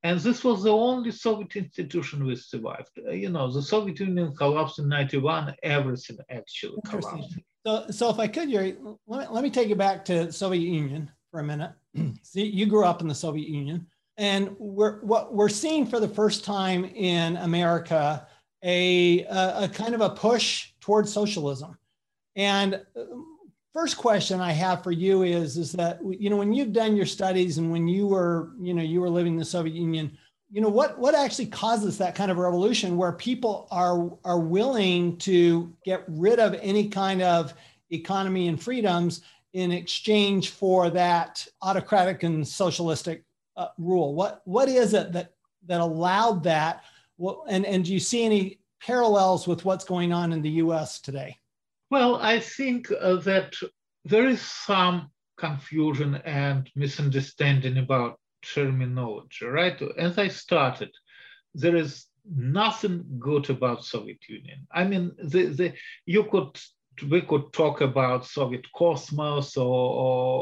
And 0.02 0.20
this 0.20 0.44
was 0.44 0.62
the 0.62 0.72
only 0.72 1.10
Soviet 1.10 1.56
institution 1.56 2.24
which 2.24 2.40
survived. 2.40 2.90
Uh, 3.06 3.10
you 3.10 3.30
know, 3.30 3.50
the 3.50 3.62
Soviet 3.62 3.98
Union 3.98 4.34
collapsed 4.36 4.78
in 4.78 4.88
91, 4.88 5.54
everything 5.62 6.18
actually 6.30 6.78
collapsed. 6.86 7.38
So, 7.66 7.86
so 7.90 8.10
if 8.10 8.18
I 8.18 8.28
could, 8.28 8.48
Yuri, 8.48 8.76
let 9.06 9.20
me, 9.20 9.34
let 9.34 9.42
me 9.42 9.50
take 9.50 9.68
you 9.68 9.74
back 9.74 10.04
to 10.06 10.30
Soviet 10.32 10.60
Union 10.60 11.10
for 11.30 11.40
a 11.40 11.44
minute. 11.44 11.72
See, 12.22 12.46
you 12.46 12.66
grew 12.66 12.84
up 12.84 13.00
in 13.00 13.08
the 13.08 13.14
Soviet 13.14 13.48
Union. 13.48 13.86
And 14.16 14.56
we're, 14.58 15.00
what 15.00 15.34
we're 15.34 15.48
seeing 15.48 15.86
for 15.86 16.00
the 16.00 16.08
first 16.08 16.44
time 16.44 16.84
in 16.84 17.36
America 17.36 18.26
a, 18.64 19.24
a, 19.24 19.64
a 19.64 19.68
kind 19.68 19.94
of 19.94 20.00
a 20.00 20.10
push 20.10 20.72
towards 20.80 21.12
socialism. 21.12 21.78
And 22.34 22.80
first 23.72 23.96
question 23.96 24.40
I 24.40 24.52
have 24.52 24.82
for 24.82 24.92
you 24.92 25.22
is 25.22 25.56
is 25.56 25.72
that 25.72 26.00
you 26.18 26.30
know 26.30 26.36
when 26.36 26.52
you've 26.52 26.72
done 26.72 26.96
your 26.96 27.06
studies 27.06 27.58
and 27.58 27.70
when 27.70 27.88
you 27.88 28.06
were 28.06 28.50
you 28.60 28.74
know 28.74 28.82
you 28.82 29.00
were 29.00 29.10
living 29.10 29.34
in 29.34 29.38
the 29.38 29.44
Soviet 29.44 29.74
Union, 29.74 30.16
you 30.50 30.60
know 30.60 30.68
what 30.68 30.98
what 30.98 31.14
actually 31.14 31.46
causes 31.46 31.98
that 31.98 32.14
kind 32.14 32.30
of 32.30 32.38
revolution 32.38 32.96
where 32.96 33.12
people 33.12 33.68
are 33.70 34.10
are 34.24 34.40
willing 34.40 35.16
to 35.18 35.72
get 35.84 36.04
rid 36.08 36.38
of 36.38 36.58
any 36.62 36.88
kind 36.88 37.22
of 37.22 37.54
economy 37.90 38.48
and 38.48 38.62
freedoms 38.62 39.22
in 39.52 39.72
exchange 39.72 40.50
for 40.50 40.90
that 40.90 41.46
autocratic 41.62 42.22
and 42.22 42.46
socialistic 42.46 43.24
uh, 43.56 43.68
rule. 43.78 44.14
What 44.14 44.42
what 44.44 44.68
is 44.68 44.94
it 44.94 45.12
that 45.12 45.32
that 45.66 45.80
allowed 45.80 46.44
that? 46.44 46.84
And 47.48 47.66
and 47.66 47.84
do 47.84 47.92
you 47.92 48.00
see 48.00 48.24
any 48.24 48.60
parallels 48.80 49.46
with 49.46 49.64
what's 49.64 49.84
going 49.84 50.12
on 50.12 50.32
in 50.32 50.42
the 50.42 50.50
U.S. 50.50 51.00
today? 51.00 51.36
Well, 51.90 52.16
I 52.16 52.40
think 52.40 52.90
uh, 52.92 53.16
that 53.16 53.54
there 54.04 54.26
is 54.26 54.42
some 54.42 55.10
confusion 55.38 56.16
and 56.16 56.70
misunderstanding 56.74 57.78
about 57.78 58.18
terminology, 58.42 59.46
right? 59.46 59.80
As 59.96 60.18
I 60.18 60.28
started, 60.28 60.90
there 61.54 61.76
is 61.76 62.06
nothing 62.30 63.04
good 63.18 63.48
about 63.48 63.84
Soviet 63.84 64.18
Union. 64.28 64.66
I 64.70 64.84
mean, 64.84 65.12
the, 65.22 65.46
the, 65.46 65.74
you 66.04 66.24
could 66.24 66.58
we 67.08 67.20
could 67.22 67.52
talk 67.52 67.80
about 67.80 68.26
Soviet 68.26 68.66
Cosmos 68.74 69.56
or, 69.56 69.64
or, 69.64 70.40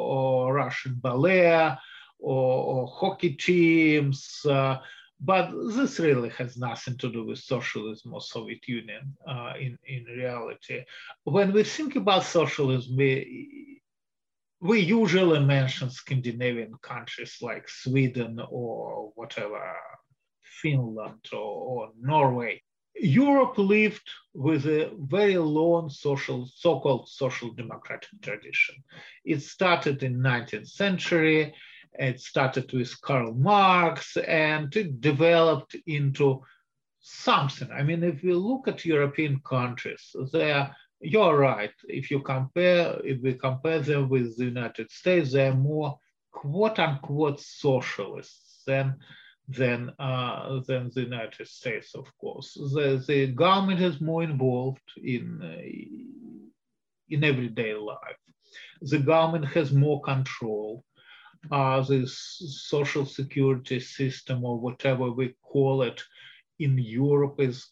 or 0.48 0.54
Russian 0.54 0.94
ballet 0.94 1.76
or, 2.18 2.64
or 2.64 2.86
hockey 2.88 3.34
teams, 3.34 4.40
uh, 4.48 4.78
but 5.20 5.50
this 5.74 5.98
really 5.98 6.28
has 6.30 6.56
nothing 6.56 6.96
to 6.98 7.10
do 7.10 7.24
with 7.24 7.38
socialism 7.38 8.12
or 8.12 8.20
Soviet 8.20 8.66
Union 8.68 9.16
uh, 9.26 9.54
in, 9.58 9.78
in 9.86 10.04
reality. 10.04 10.84
When 11.24 11.52
we 11.52 11.64
think 11.64 11.96
about 11.96 12.24
socialism, 12.24 12.96
we, 12.96 13.80
we 14.60 14.80
usually 14.80 15.40
mention 15.40 15.90
Scandinavian 15.90 16.74
countries 16.82 17.38
like 17.40 17.68
Sweden 17.68 18.40
or 18.50 19.12
whatever, 19.14 19.74
Finland 20.42 21.26
or, 21.32 21.38
or 21.38 21.88
Norway. 21.98 22.60
Europe 22.98 23.58
lived 23.58 24.08
with 24.34 24.66
a 24.66 24.90
very 24.98 25.36
long 25.36 25.90
social, 25.90 26.46
so-called 26.46 27.08
social 27.08 27.52
democratic 27.52 28.08
tradition. 28.22 28.76
It 29.24 29.42
started 29.42 30.02
in 30.02 30.18
19th 30.18 30.68
century 30.68 31.54
it 31.98 32.20
started 32.20 32.72
with 32.72 33.00
Karl 33.00 33.34
Marx 33.34 34.16
and 34.16 34.74
it 34.76 35.00
developed 35.00 35.76
into 35.86 36.42
something. 37.00 37.70
I 37.70 37.82
mean, 37.82 38.02
if 38.02 38.24
you 38.24 38.38
look 38.38 38.68
at 38.68 38.84
European 38.84 39.40
countries, 39.40 40.14
they 40.32 40.66
you're 41.00 41.36
right. 41.36 41.72
If 41.84 42.10
you 42.10 42.20
compare, 42.20 42.98
if 43.04 43.20
we 43.22 43.34
compare 43.34 43.80
them 43.80 44.08
with 44.08 44.36
the 44.36 44.44
United 44.44 44.90
States, 44.90 45.32
they're 45.32 45.54
more 45.54 45.98
quote 46.32 46.78
unquote 46.78 47.40
socialists 47.40 48.62
than 48.66 48.96
than 49.48 49.92
uh, 49.98 50.60
than 50.66 50.90
the 50.94 51.02
United 51.02 51.48
States, 51.48 51.94
of 51.94 52.06
course. 52.18 52.54
The, 52.54 53.02
the 53.06 53.28
government 53.28 53.80
is 53.80 54.00
more 54.00 54.22
involved 54.22 54.88
in 54.96 55.40
uh, 55.42 55.62
in 57.08 57.24
everyday 57.24 57.74
life. 57.74 58.20
The 58.80 58.98
government 58.98 59.46
has 59.46 59.72
more 59.72 60.00
control 60.02 60.84
uh, 61.50 61.80
this 61.82 62.18
social 62.68 63.06
security 63.06 63.80
system 63.80 64.44
or 64.44 64.58
whatever 64.58 65.10
we 65.10 65.34
call 65.42 65.82
it 65.82 66.02
in 66.58 66.78
Europe 66.78 67.40
is 67.40 67.68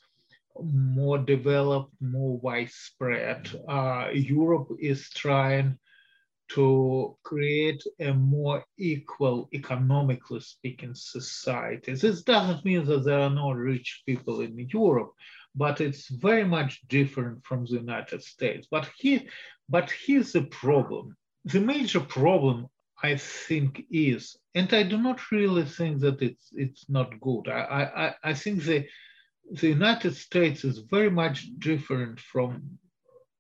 more 0.63 1.19
developed, 1.19 1.93
more 2.01 2.39
widespread. 2.39 3.51
Uh, 3.69 4.09
Europe 4.13 4.69
is 4.79 5.11
trying 5.11 5.79
to 6.51 7.17
create 7.23 7.83
a 8.01 8.13
more 8.13 8.65
equal, 8.77 9.49
economically 9.53 10.41
speaking, 10.41 10.95
society. 10.95 11.95
This 11.95 12.23
doesn't 12.23 12.65
mean 12.65 12.85
that 12.85 13.05
there 13.05 13.21
are 13.21 13.31
no 13.31 13.53
rich 13.53 14.03
people 14.07 14.41
in 14.41 14.59
Europe, 14.73 15.13
but 15.55 15.81
it's 15.81 16.09
very 16.09 16.45
much 16.45 16.87
different 16.89 17.45
from 17.45 17.65
the 17.65 17.73
United 17.73 18.23
States. 18.23 18.69
But 18.71 18.89
here, 18.99 19.23
but 19.69 19.91
here's 19.91 20.33
the 20.33 20.43
problem. 20.43 21.17
The 21.47 21.61
major 21.61 22.01
problem 22.01 22.69
I 23.03 23.17
think 23.17 23.85
is, 23.91 24.37
and 24.55 24.73
I 24.73 24.83
do 24.83 24.97
not 24.97 25.31
really 25.31 25.65
think 25.65 26.01
that 26.01 26.23
it's 26.23 26.49
it's 26.53 26.89
not 26.89 27.21
good. 27.21 27.49
I 27.49 28.15
I, 28.25 28.31
I 28.31 28.35
think 28.35 28.63
the 28.63 28.87
the 29.51 29.69
United 29.69 30.15
States 30.17 30.65
is 30.65 30.79
very 30.79 31.11
much 31.11 31.49
different 31.59 32.21
from 32.21 32.79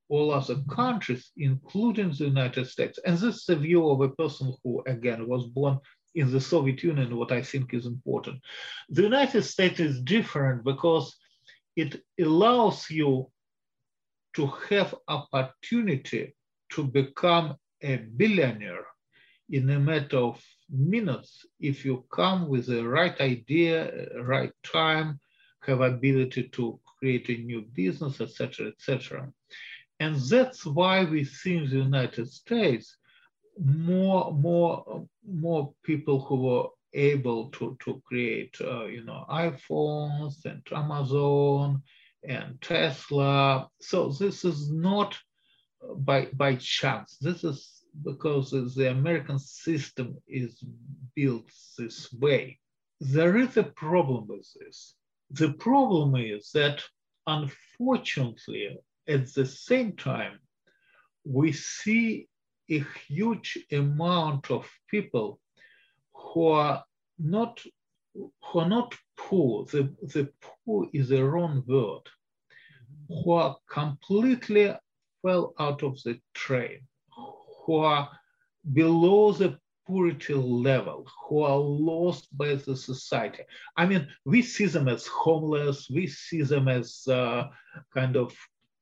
all 0.09 0.33
other 0.33 0.57
countries, 0.71 1.31
including 1.37 2.11
the 2.11 2.25
United 2.25 2.67
States. 2.67 2.99
And 3.05 3.17
this 3.17 3.37
is 3.37 3.45
the 3.47 3.57
view 3.57 3.89
of 3.89 4.01
a 4.01 4.11
person 4.11 4.53
who, 4.63 4.83
again, 4.87 5.27
was 5.27 5.47
born 5.47 5.79
in 6.15 6.31
the 6.31 6.41
Soviet 6.41 6.83
Union, 6.83 7.17
what 7.17 7.33
I 7.33 7.43
think 7.43 7.75
is 7.75 7.87
important. 7.87 8.41
The 8.91 9.03
United 9.03 9.43
States 9.43 9.81
is 9.81 10.01
different 10.03 10.65
because 10.65 11.17
it 11.75 12.03
allows 12.21 12.89
you 12.91 13.31
to 14.37 14.47
have 14.69 14.95
opportunity 15.09 16.35
to 16.73 16.85
become 16.85 17.57
a 17.83 17.97
billionaire 17.97 18.87
in 19.51 19.69
a 19.71 19.79
matter 19.79 20.19
of 20.19 20.43
minutes 20.71 21.45
if 21.61 21.85
you 21.85 22.05
come 22.11 22.49
with 22.49 22.67
the 22.67 22.87
right 22.87 23.19
idea, 23.21 24.09
right 24.23 24.53
time, 24.63 25.21
have 25.61 25.81
ability 25.81 26.49
to 26.49 26.79
create 26.99 27.29
a 27.29 27.43
new 27.43 27.63
business, 27.75 28.21
etc., 28.21 28.69
etc. 28.69 29.31
And 30.01 30.17
that's 30.17 30.67
why 30.67 31.05
we 31.05 31.25
see 31.25 31.57
in 31.57 31.71
the 31.71 31.77
United 31.77 32.29
States 32.31 32.97
more, 33.59 34.33
more, 34.33 35.07
more 35.27 35.73
people 35.83 36.21
who 36.21 36.37
were 36.37 36.69
able 36.93 37.51
to, 37.51 37.77
to 37.85 38.03
create, 38.05 38.57
uh, 38.61 38.87
you 38.87 39.05
know, 39.05 39.25
iPhones 39.31 40.45
and 40.45 40.63
Amazon 40.73 41.83
and 42.27 42.61
Tesla. 42.61 43.69
So 43.81 44.11
this 44.11 44.45
is 44.45 44.71
not 44.71 45.17
by, 45.97 46.29
by 46.33 46.57
chance. 46.57 47.17
This 47.21 47.45
is 47.45 47.74
because 48.03 48.51
the 48.51 48.91
American 48.91 49.39
system 49.39 50.17
is 50.27 50.63
built 51.15 51.51
this 51.79 52.13
way. 52.13 52.59
There 53.01 53.37
is 53.37 53.57
a 53.57 53.63
problem 53.63 54.27
with 54.29 54.49
this. 54.59 54.95
The 55.31 55.53
problem 55.55 56.17
is 56.17 56.51
that 56.53 56.83
unfortunately, 57.27 58.79
at 59.09 59.33
the 59.35 59.47
same 59.47 59.93
time, 59.97 60.39
we 61.25 61.53
see 61.53 62.29
a 62.71 62.85
huge 63.07 63.59
amount 63.73 64.51
of 64.51 64.69
people 64.89 65.41
who 66.15 66.49
are 66.49 66.85
not 67.19 67.61
who 68.15 68.59
are 68.59 68.69
not 68.69 68.95
poor. 69.17 69.65
The, 69.67 69.95
the 70.03 70.29
poor 70.41 70.89
is 70.93 71.11
a 71.11 71.25
wrong 71.25 71.65
word. 71.67 72.03
Who 73.09 73.33
are 73.33 73.57
completely 73.69 74.73
fell 75.23 75.53
out 75.59 75.83
of 75.83 76.01
the 76.05 76.21
train, 76.33 76.87
who 77.65 77.77
are 77.77 78.09
below 78.73 79.33
the 79.33 79.59
poverty 79.87 80.35
level, 80.35 81.07
who 81.27 81.43
are 81.43 81.59
lost 81.59 82.37
by 82.37 82.55
the 82.55 82.77
society. 82.77 83.43
I 83.77 83.87
mean, 83.87 84.09
we 84.25 84.43
see 84.43 84.67
them 84.67 84.89
as 84.89 85.07
homeless, 85.07 85.91
we 85.91 86.07
see 86.07 86.43
them 86.43 86.69
as 86.69 87.07
uh, 87.09 87.49
kind 87.93 88.17
of 88.17 88.35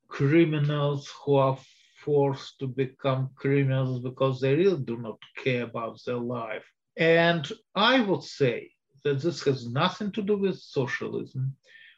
criminals 0.09 1.11
who 1.25 1.37
are 1.37 1.59
forced 2.05 2.59
to 2.59 2.67
become 2.67 3.31
criminals 3.35 4.01
because 4.01 4.41
they 4.41 4.55
really 4.55 4.83
do 4.83 4.99
not 4.99 5.19
care 5.37 5.65
about 5.65 5.99
their 6.05 6.19
life. 6.19 6.65
And 6.97 7.51
I 7.75 8.01
would 8.01 8.23
say 8.23 8.71
that 9.05 9.21
this 9.21 9.43
has 9.45 9.69
nothing 9.69 10.13
to 10.13 10.23
do 10.23 10.37
with 10.37 10.59
socialism, 10.59 11.57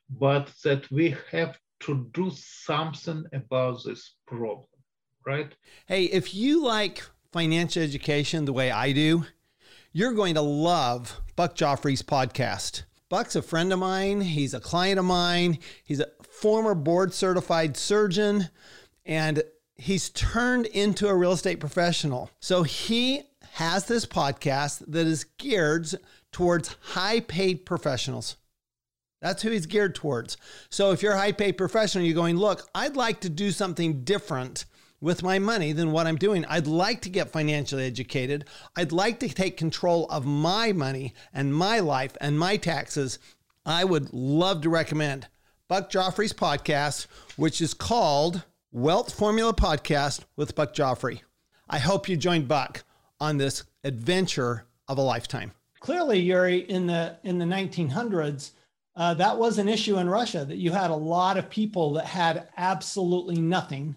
but 0.09 0.53
that 0.63 0.91
we 0.91 1.17
have 1.33 1.59
to 1.81 2.09
do 2.13 2.31
something 2.35 3.25
about 3.33 3.83
this 3.85 4.15
problem, 4.27 4.67
right? 5.25 5.55
Hey, 5.87 6.05
if 6.05 6.35
you 6.35 6.63
like 6.65 7.03
financial 7.33 7.83
education 7.83 8.45
the 8.45 8.53
way 8.53 8.71
I 8.71 8.93
do, 8.93 9.25
you're 9.93 10.13
going 10.13 10.35
to 10.35 10.41
love 10.41 11.21
Buck 11.37 11.57
Joffrey's 11.57 12.03
podcast. 12.03 12.83
Buck's 13.09 13.37
a 13.37 13.43
friend 13.43 13.73
of 13.73 13.79
mine. 13.79 14.21
He's 14.21 14.55
a 14.55 14.61
client 14.61 14.99
of 14.99 15.05
mine. 15.05 15.59
He's 15.85 16.01
a 16.01 16.09
former 16.29 16.75
board 16.75 17.15
certified 17.15 17.77
surgeon 17.77 18.49
and 19.05 19.43
he's 19.77 20.11
turned 20.11 20.67
into 20.67 21.09
a 21.09 21.15
real 21.15 21.33
estate 21.33 21.61
professional. 21.61 22.31
So 22.41 22.63
he 22.63 23.23
has 23.53 23.87
this 23.87 24.07
podcast 24.07 24.85
that 24.89 25.07
is 25.07 25.25
geared 25.39 25.89
towards 26.33 26.77
high 26.81 27.21
paid 27.21 27.65
professionals. 27.65 28.37
That's 29.21 29.43
who 29.43 29.51
he's 29.51 29.67
geared 29.67 29.95
towards. 29.95 30.37
So 30.71 30.91
if 30.91 31.03
you're 31.03 31.13
a 31.13 31.19
high 31.19 31.33
paid 31.33 31.53
professional, 31.53 32.05
you're 32.05 32.15
going, 32.15 32.37
look, 32.37 32.69
I'd 32.75 32.97
like 32.97 33.21
to 33.21 33.29
do 33.29 33.53
something 33.53 34.03
different 34.05 34.67
with 35.05 35.23
my 35.23 35.39
money 35.39 35.73
than 35.73 35.93
what 35.93 36.07
I'm 36.07 36.17
doing. 36.17 36.47
I'd 36.47 36.67
like 36.67 37.03
to 37.03 37.11
get 37.11 37.31
financially 37.31 37.85
educated. 37.85 38.47
I'd 38.75 38.91
like 38.91 39.21
to 39.21 39.29
take 39.29 39.59
control 39.59 40.07
of 40.09 40.25
my 40.25 40.73
money 40.73 41.13
and 41.31 41.55
my 41.55 41.79
life 41.81 42.17
and 42.23 42.39
my 42.39 42.57
taxes. 42.57 43.19
I 43.67 43.85
would 43.85 44.15
love 44.15 44.63
to 44.63 44.71
recommend 44.71 45.29
Buck 45.69 45.91
Joffrey's 45.91 46.33
podcast, 46.33 47.07
which 47.37 47.61
is 47.61 47.75
called 47.75 48.45
Wealth 48.73 49.13
Formula 49.13 49.53
Podcast 49.53 50.25
with 50.37 50.55
Buck 50.55 50.75
Joffrey. 50.75 51.21
I 51.69 51.81
hope 51.81 52.09
you 52.09 52.17
join 52.17 52.47
Buck 52.47 52.83
on 53.21 53.37
this 53.37 53.65
adventure 53.85 54.65
of 54.89 54.97
a 54.97 55.03
lifetime. 55.03 55.53
Clearly, 55.81 56.19
Yuri, 56.19 56.61
in 56.61 56.87
the 56.87 57.19
in 57.25 57.37
the 57.37 57.45
1900s, 57.45 58.53
uh, 58.97 59.13
that 59.15 59.37
was 59.37 59.59
an 59.59 59.69
issue 59.69 59.99
in 59.99 60.09
Russia 60.09 60.47
that 60.47 60.57
you 60.57 60.73
had 60.73 60.91
a 60.91 60.97
lot 60.97 61.37
of 61.37 61.51
people 61.51 61.93
that 61.93 62.07
had 62.07 62.49
absolutely 62.57 63.37
nothing 63.39 63.97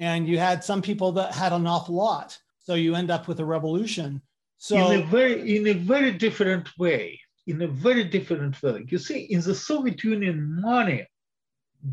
and 0.00 0.26
you 0.26 0.38
had 0.38 0.64
some 0.64 0.82
people 0.82 1.12
that 1.12 1.34
had 1.34 1.52
an 1.52 1.66
awful 1.66 1.94
lot. 1.94 2.36
So 2.58 2.74
you 2.74 2.94
end 2.94 3.10
up 3.10 3.28
with 3.28 3.38
a 3.38 3.44
revolution. 3.44 4.22
So 4.58 4.76
in 4.76 5.00
a 5.00 5.06
very 5.06 5.56
in 5.56 5.66
a 5.68 5.74
very 5.74 6.12
different 6.12 6.68
way, 6.78 7.20
in 7.46 7.62
a 7.62 7.68
very 7.68 8.04
different 8.04 8.60
way. 8.62 8.84
You 8.88 8.98
see, 8.98 9.20
in 9.20 9.40
the 9.40 9.54
Soviet 9.54 10.02
Union, 10.02 10.60
money 10.60 11.06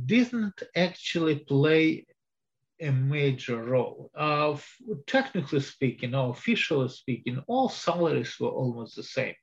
didn't 0.05 0.63
actually 0.75 1.39
play 1.39 2.05
a 2.81 2.91
major 2.91 3.63
role. 3.63 4.11
Uh, 4.15 4.55
technically 5.07 5.61
speaking, 5.61 6.13
or 6.13 6.29
officially 6.31 6.89
speaking, 6.89 7.43
all 7.47 7.69
salaries 7.69 8.35
were 8.39 8.49
almost 8.49 8.95
the 8.95 9.03
same. 9.03 9.33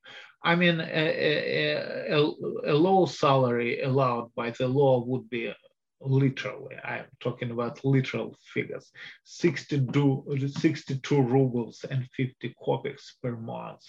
I 0.43 0.55
mean, 0.55 0.79
a, 0.81 0.85
a, 0.85 2.17
a, 2.17 2.73
a 2.73 2.75
low 2.75 3.07
salary 3.07 3.81
allowed 3.81 4.31
by 4.37 4.51
the 4.51 4.69
law 4.69 5.03
would 5.05 5.29
be 5.31 5.53
literally, 6.01 6.77
I'm 6.85 7.07
talking 7.21 7.51
about 7.51 7.85
literal 7.85 8.37
figures, 8.53 8.91
62, 9.25 10.51
62 10.57 11.23
rubles 11.23 11.85
and 11.89 12.09
50 12.17 12.55
kopecks 12.65 13.13
per 13.23 13.37
month. 13.37 13.83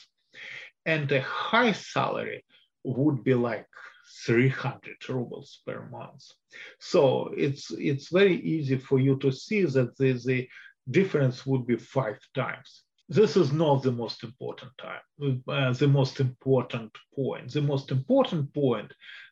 And 0.86 1.12
a 1.12 1.22
high 1.22 1.72
salary 1.72 2.46
would 2.84 3.24
be 3.24 3.34
like 3.34 3.68
300 4.26 5.10
rubles 5.10 5.62
per 5.65 5.88
month. 5.89 6.24
So 6.80 7.34
it's, 7.36 7.72
it's 7.72 8.10
very 8.10 8.39
easy 8.41 8.78
for 8.78 9.00
you 9.00 9.18
to 9.18 9.32
see 9.32 9.65
that 9.65 9.98
the, 9.98 10.13
the 10.13 10.48
difference 10.89 11.46
would 11.46 11.65
be 11.65 11.78
five 11.78 12.20
times. 12.34 12.84
This 13.08 13.38
is 13.38 13.52
not 13.52 13.84
the 13.84 13.91
most 13.91 14.24
important 14.24 14.72
time, 14.80 15.44
uh, 15.48 15.74
the 15.74 15.88
most 15.88 16.20
important 16.20 16.91
point. 17.13 17.52
The 17.52 17.62
most 17.62 17.91
important 17.91 18.52
point 18.54 18.91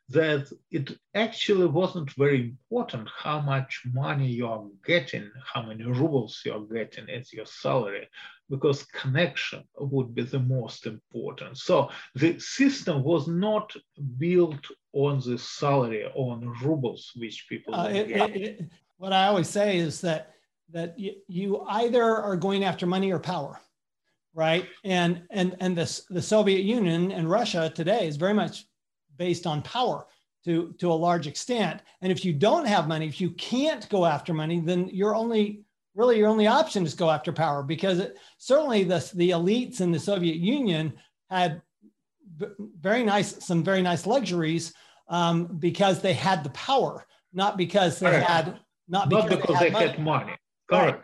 that 0.10 0.52
it 0.70 0.92
actually 1.16 1.66
wasn't 1.66 2.12
very 2.14 2.42
important 2.42 3.10
how 3.18 3.40
much 3.40 3.82
money 3.94 4.28
you 4.28 4.48
are 4.48 4.66
getting, 4.86 5.32
how 5.54 5.64
many 5.64 5.84
rubles 5.84 6.42
you 6.46 6.54
are 6.54 6.60
getting 6.60 7.10
as 7.10 7.32
your 7.32 7.46
salary, 7.46 8.08
because 8.50 8.84
connection 8.86 9.64
would 9.80 10.14
be 10.14 10.24
the 10.24 10.40
most 10.40 10.86
important. 10.86 11.58
So 11.58 11.90
the 12.16 12.38
system 12.40 13.04
was 13.04 13.28
not 13.28 13.74
built 14.18 14.66
on 14.92 15.22
the 15.22 15.38
salary, 15.38 16.06
on 16.14 16.54
rubles, 16.62 17.12
which 17.16 17.48
people 17.48 17.74
uh, 17.74 17.88
it, 17.88 18.12
it, 18.12 18.36
it, 18.36 18.70
what 18.98 19.14
I 19.14 19.28
always 19.28 19.50
say 19.50 19.78
is 19.78 20.02
that 20.02 20.34
that 20.72 20.98
you, 21.00 21.14
you 21.28 21.62
either 21.68 22.04
are 22.04 22.36
going 22.36 22.64
after 22.64 22.86
money 22.86 23.12
or 23.12 23.20
power 23.20 23.60
right 24.34 24.68
and 24.84 25.22
and 25.30 25.56
and 25.60 25.78
this 25.78 26.06
the 26.10 26.22
soviet 26.22 26.64
union 26.64 27.12
and 27.12 27.30
russia 27.30 27.72
today 27.76 28.08
is 28.08 28.16
very 28.16 28.34
much 28.34 28.66
based 29.18 29.46
on 29.48 29.62
power 29.62 30.06
to, 30.46 30.74
to 30.80 30.92
a 30.92 30.94
large 30.94 31.28
extent. 31.28 31.82
And 32.02 32.12
if 32.12 32.26
you 32.26 32.34
don't 32.34 32.66
have 32.66 32.88
money, 32.88 33.08
if 33.08 33.22
you 33.22 33.32
can't 33.32 33.88
go 33.90 34.06
after 34.06 34.34
money, 34.34 34.60
then 34.60 34.90
you're 34.92 35.16
only 35.16 35.64
really 35.96 36.18
your 36.18 36.28
only 36.28 36.48
option 36.48 36.86
is 36.86 36.94
go 36.94 37.10
after 37.10 37.32
power 37.32 37.64
because 37.64 38.00
it, 38.00 38.18
certainly 38.38 38.84
the, 38.84 39.12
the 39.16 39.30
elites 39.30 39.80
in 39.82 39.92
the 39.92 40.00
Soviet 40.00 40.38
Union 40.38 40.94
had 41.30 41.62
very 42.80 43.04
nice, 43.04 43.44
some 43.46 43.64
very 43.64 43.82
nice 43.82 44.06
luxuries 44.06 44.74
um, 45.08 45.46
because 45.60 46.02
they 46.02 46.14
had 46.14 46.44
the 46.44 46.50
power, 46.50 47.06
not 47.32 47.58
because 47.58 48.00
they 48.00 48.22
had, 48.22 48.60
not 48.88 49.10
because, 49.10 49.30
not 49.30 49.42
because 49.42 49.60
they, 49.60 49.70
had, 49.70 49.82
they 49.82 49.88
had 49.90 50.00
money. 50.00 50.34
Correct. 50.70 50.98
Right. 50.98 51.04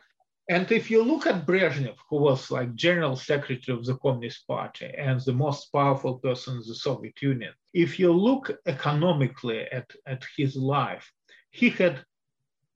And 0.50 0.72
if 0.72 0.90
you 0.90 1.04
look 1.04 1.28
at 1.28 1.46
Brezhnev, 1.46 1.96
who 2.10 2.18
was 2.18 2.50
like 2.50 2.74
general 2.74 3.16
secretary 3.16 3.78
of 3.78 3.86
the 3.86 3.96
Communist 3.98 4.48
Party 4.48 4.92
and 4.98 5.22
the 5.22 5.34
most 5.34 5.72
powerful 5.72 6.16
person 6.16 6.56
in 6.56 6.64
the 6.68 6.74
Soviet 6.74 7.22
Union, 7.22 7.54
if 7.74 8.00
you 8.00 8.12
look 8.12 8.52
economically 8.66 9.62
at, 9.62 9.92
at 10.06 10.24
his 10.36 10.56
life, 10.56 11.12
he 11.52 11.70
had 11.70 12.04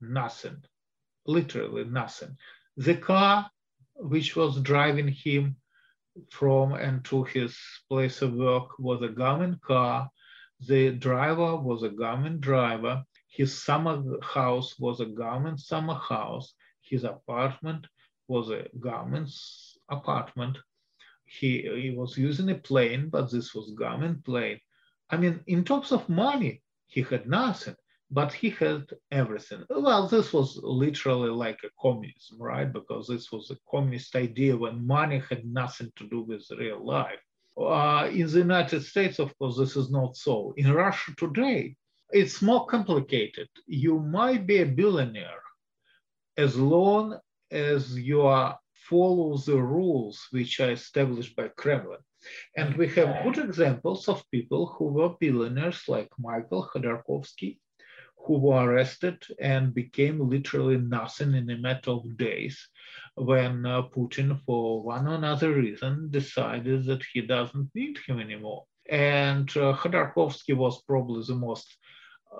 nothing, 0.00 0.62
literally 1.26 1.84
nothing. 1.84 2.36
The 2.76 2.96
car 2.96 3.50
which 3.96 4.36
was 4.36 4.60
driving 4.60 5.08
him 5.08 5.56
from 6.30 6.74
and 6.74 7.04
to 7.06 7.24
his 7.24 7.56
place 7.88 8.22
of 8.22 8.34
work 8.34 8.78
was 8.78 9.02
a 9.02 9.08
government 9.08 9.60
car. 9.62 10.10
The 10.60 10.92
driver 10.92 11.56
was 11.56 11.82
a 11.82 11.88
government 11.88 12.40
driver. 12.40 13.04
His 13.28 13.62
summer 13.62 14.02
house 14.22 14.78
was 14.78 15.00
a 15.00 15.06
government 15.06 15.60
summer 15.60 15.94
house. 15.94 16.54
His 16.82 17.04
apartment 17.04 17.86
was 18.28 18.50
a 18.50 18.68
government's 18.78 19.76
apartment. 19.88 20.58
He, 21.24 21.62
he 21.62 21.90
was 21.90 22.16
using 22.16 22.50
a 22.50 22.54
plane, 22.54 23.08
but 23.08 23.30
this 23.30 23.54
was 23.54 23.70
government 23.72 24.24
plane. 24.24 24.60
I 25.10 25.16
mean, 25.16 25.40
in 25.46 25.64
terms 25.64 25.92
of 25.92 26.08
money, 26.08 26.62
he 26.86 27.02
had 27.02 27.28
nothing, 27.28 27.76
but 28.10 28.32
he 28.32 28.50
had 28.50 28.84
everything. 29.10 29.64
Well, 29.68 30.08
this 30.08 30.32
was 30.32 30.58
literally 30.62 31.30
like 31.30 31.60
a 31.64 31.70
communism, 31.80 32.40
right? 32.40 32.72
Because 32.72 33.08
this 33.08 33.30
was 33.32 33.50
a 33.50 33.58
communist 33.70 34.14
idea 34.16 34.56
when 34.56 34.86
money 34.86 35.22
had 35.28 35.44
nothing 35.44 35.92
to 35.96 36.08
do 36.08 36.22
with 36.22 36.46
real 36.58 36.84
life. 36.84 37.20
Uh, 37.56 38.08
in 38.12 38.26
the 38.26 38.38
United 38.38 38.82
States, 38.82 39.18
of 39.18 39.36
course, 39.38 39.56
this 39.56 39.76
is 39.76 39.90
not 39.90 40.16
so. 40.16 40.54
In 40.56 40.72
Russia 40.72 41.12
today, 41.16 41.76
it's 42.10 42.42
more 42.42 42.66
complicated. 42.66 43.48
You 43.66 44.00
might 44.00 44.46
be 44.46 44.58
a 44.58 44.66
billionaire 44.66 45.42
as 46.36 46.56
long 46.56 47.18
as 47.50 47.96
you 47.96 48.22
are 48.22 48.58
follow 48.88 49.36
the 49.38 49.60
rules 49.60 50.26
which 50.30 50.60
are 50.60 50.70
established 50.70 51.34
by 51.36 51.48
Kremlin. 51.48 52.00
And 52.56 52.76
we 52.76 52.88
have 52.88 53.24
good 53.24 53.38
examples 53.38 54.08
of 54.08 54.30
people 54.30 54.66
who 54.66 54.86
were 54.86 55.16
billionaires 55.20 55.82
like 55.88 56.08
Michael 56.18 56.68
Khodorkovsky, 56.72 57.58
who 58.16 58.38
were 58.38 58.64
arrested 58.64 59.22
and 59.38 59.74
became 59.74 60.30
literally 60.30 60.78
nothing 60.78 61.34
in 61.34 61.50
a 61.50 61.58
matter 61.58 61.90
of 61.90 62.16
days 62.16 62.68
when 63.16 63.66
uh, 63.66 63.82
Putin, 63.82 64.40
for 64.44 64.82
one 64.82 65.06
or 65.06 65.14
another 65.14 65.52
reason, 65.52 66.10
decided 66.10 66.84
that 66.86 67.02
he 67.12 67.20
doesn't 67.20 67.70
need 67.74 67.98
him 68.06 68.18
anymore. 68.20 68.64
And 68.88 69.48
uh, 69.50 69.76
Khodorkovsky 69.76 70.56
was 70.56 70.82
probably 70.82 71.24
the 71.26 71.34
most 71.34 71.66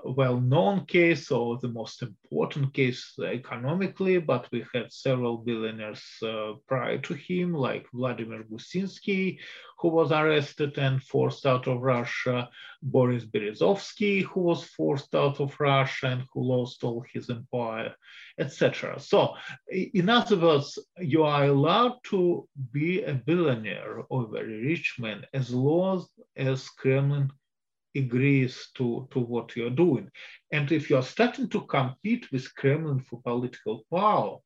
well-known 0.04 0.86
case 0.86 1.30
or 1.30 1.58
the 1.58 1.68
most 1.68 2.02
important 2.02 2.74
case 2.74 3.14
economically, 3.24 4.18
but 4.18 4.48
we 4.50 4.64
had 4.72 4.92
several 4.92 5.38
billionaires 5.38 6.02
uh, 6.22 6.52
prior 6.66 6.98
to 6.98 7.14
him, 7.14 7.52
like 7.52 7.86
Vladimir 7.92 8.44
Gusinsky, 8.44 9.38
who 9.78 9.88
was 9.88 10.12
arrested 10.12 10.78
and 10.78 11.02
forced 11.02 11.46
out 11.46 11.66
of 11.66 11.82
Russia, 11.82 12.48
Boris 12.82 13.24
Berezovsky, 13.24 14.22
who 14.22 14.40
was 14.40 14.64
forced 14.64 15.14
out 15.14 15.40
of 15.40 15.58
Russia 15.60 16.06
and 16.06 16.24
who 16.32 16.42
lost 16.42 16.84
all 16.84 17.04
his 17.12 17.30
empire, 17.30 17.94
etc. 18.38 18.98
So, 18.98 19.34
in 19.68 20.08
other 20.08 20.38
words, 20.38 20.78
you 20.98 21.24
are 21.24 21.44
allowed 21.44 21.98
to 22.04 22.48
be 22.72 23.02
a 23.02 23.14
billionaire 23.14 24.04
or 24.08 24.24
a 24.24 24.28
very 24.28 24.64
rich 24.64 24.96
man 24.98 25.24
as 25.32 25.52
long 25.52 26.04
as 26.36 26.68
Kremlin 26.70 27.30
agrees 27.94 28.68
to, 28.74 29.08
to 29.10 29.20
what 29.20 29.54
you're 29.56 29.70
doing. 29.70 30.10
And 30.52 30.70
if 30.72 30.90
you're 30.90 31.02
starting 31.02 31.48
to 31.50 31.62
compete 31.62 32.30
with 32.32 32.54
Kremlin 32.54 33.00
for 33.00 33.20
political 33.22 33.84
power, 33.92 34.38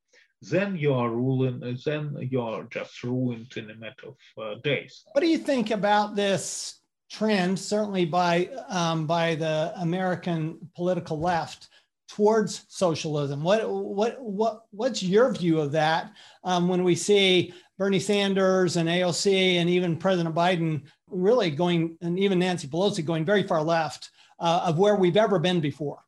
then 0.43 0.77
you 0.77 0.95
are 0.95 1.11
ruling, 1.11 1.79
then 1.85 2.17
you're 2.31 2.67
just 2.71 3.03
ruined 3.03 3.53
in 3.57 3.71
a 3.71 3.75
matter 3.75 4.09
of 4.09 4.17
uh, 4.43 4.55
days. 4.63 5.03
What 5.13 5.21
do 5.21 5.27
you 5.27 5.39
think 5.39 5.71
about 5.71 6.15
this 6.15 6.81
trend, 7.11 7.59
certainly 7.59 8.05
by, 8.05 8.49
um, 8.69 9.07
by 9.07 9.35
the 9.35 9.73
American 9.77 10.59
political 10.77 11.19
left? 11.19 11.69
towards 12.09 12.65
socialism. 12.69 13.43
What 13.43 13.69
what 13.71 14.21
what 14.21 14.63
what's 14.71 15.03
your 15.03 15.33
view 15.33 15.61
of 15.61 15.73
that 15.73 16.13
um, 16.43 16.67
when 16.67 16.83
we 16.83 16.95
see 16.95 17.53
Bernie 17.77 18.01
Sanders 18.01 18.77
and 18.77 18.89
AOC 18.89 19.57
and 19.57 19.69
even 19.71 19.97
President 19.97 20.35
Biden 20.35 20.83
really 21.11 21.51
going, 21.51 21.97
and 22.01 22.18
even 22.18 22.38
Nancy 22.38 22.68
Pelosi 22.68 23.05
going 23.05 23.25
very 23.25 23.42
far 23.42 23.62
left 23.62 24.11
uh, 24.38 24.62
of 24.66 24.79
where 24.79 24.97
we've 24.97 25.16
ever 25.16 25.38
been 25.38 25.61
before. 25.61 25.99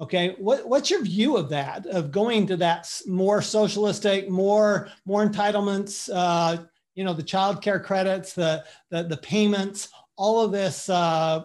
Okay, 0.00 0.34
what, 0.38 0.68
what's 0.68 0.90
your 0.90 1.02
view 1.02 1.36
of 1.36 1.48
that? 1.50 1.86
Of 1.86 2.10
going 2.10 2.46
to 2.48 2.56
that 2.56 2.90
more 3.06 3.40
socialistic, 3.40 4.28
more 4.28 4.88
more 5.06 5.26
entitlements, 5.26 6.10
uh, 6.12 6.64
you 6.94 7.04
know, 7.04 7.14
the 7.14 7.22
child 7.22 7.62
care 7.62 7.78
credits, 7.78 8.32
the 8.32 8.64
the, 8.90 9.04
the 9.04 9.16
payments, 9.18 9.88
all 10.16 10.44
of 10.44 10.52
this, 10.52 10.88
uh, 10.88 11.44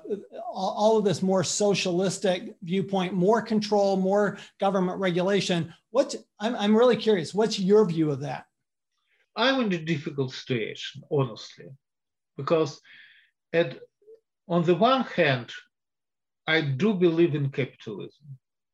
all 0.52 0.98
of 0.98 1.06
this 1.06 1.22
more 1.22 1.44
socialistic 1.44 2.56
viewpoint, 2.64 3.14
more 3.14 3.42
control, 3.42 3.98
more 3.98 4.38
government 4.60 5.00
regulation. 5.00 5.74
What's 5.92 6.16
I'm 6.40 6.56
I'm 6.56 6.76
really 6.76 6.98
curious. 6.98 7.34
What's 7.34 7.60
your 7.60 7.86
view 7.86 8.10
of 8.12 8.22
that? 8.22 8.46
I'm 9.36 9.62
in 9.62 9.74
a 9.74 9.78
difficult 9.78 10.34
situation, 10.34 11.04
honestly, 11.12 11.66
because 12.40 12.80
at, 13.52 13.70
on 14.48 14.64
the 14.64 14.76
one 14.76 15.04
hand, 15.18 15.52
I 16.48 16.62
do 16.62 16.94
believe 16.94 17.36
in 17.36 17.50
capitalism. 17.50 18.28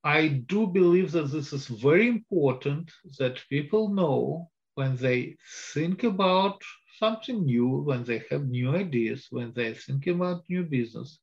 I 0.03 0.21
do 0.53 0.67
believe 0.67 1.11
that 1.13 1.31
this 1.31 1.51
is 1.51 1.65
very 1.65 2.07
important 2.07 2.91
that 3.17 3.49
people 3.49 3.89
know 3.89 4.51
when 4.75 4.95
they 4.97 5.35
think 5.73 6.03
about 6.03 6.61
something 6.99 7.43
new, 7.43 7.67
when 7.89 8.03
they 8.03 8.21
have 8.29 8.45
new 8.47 8.75
ideas, 8.75 9.27
when 9.31 9.51
they 9.55 9.73
think 9.73 10.05
about 10.05 10.47
new 10.47 10.63
business, 10.63 11.19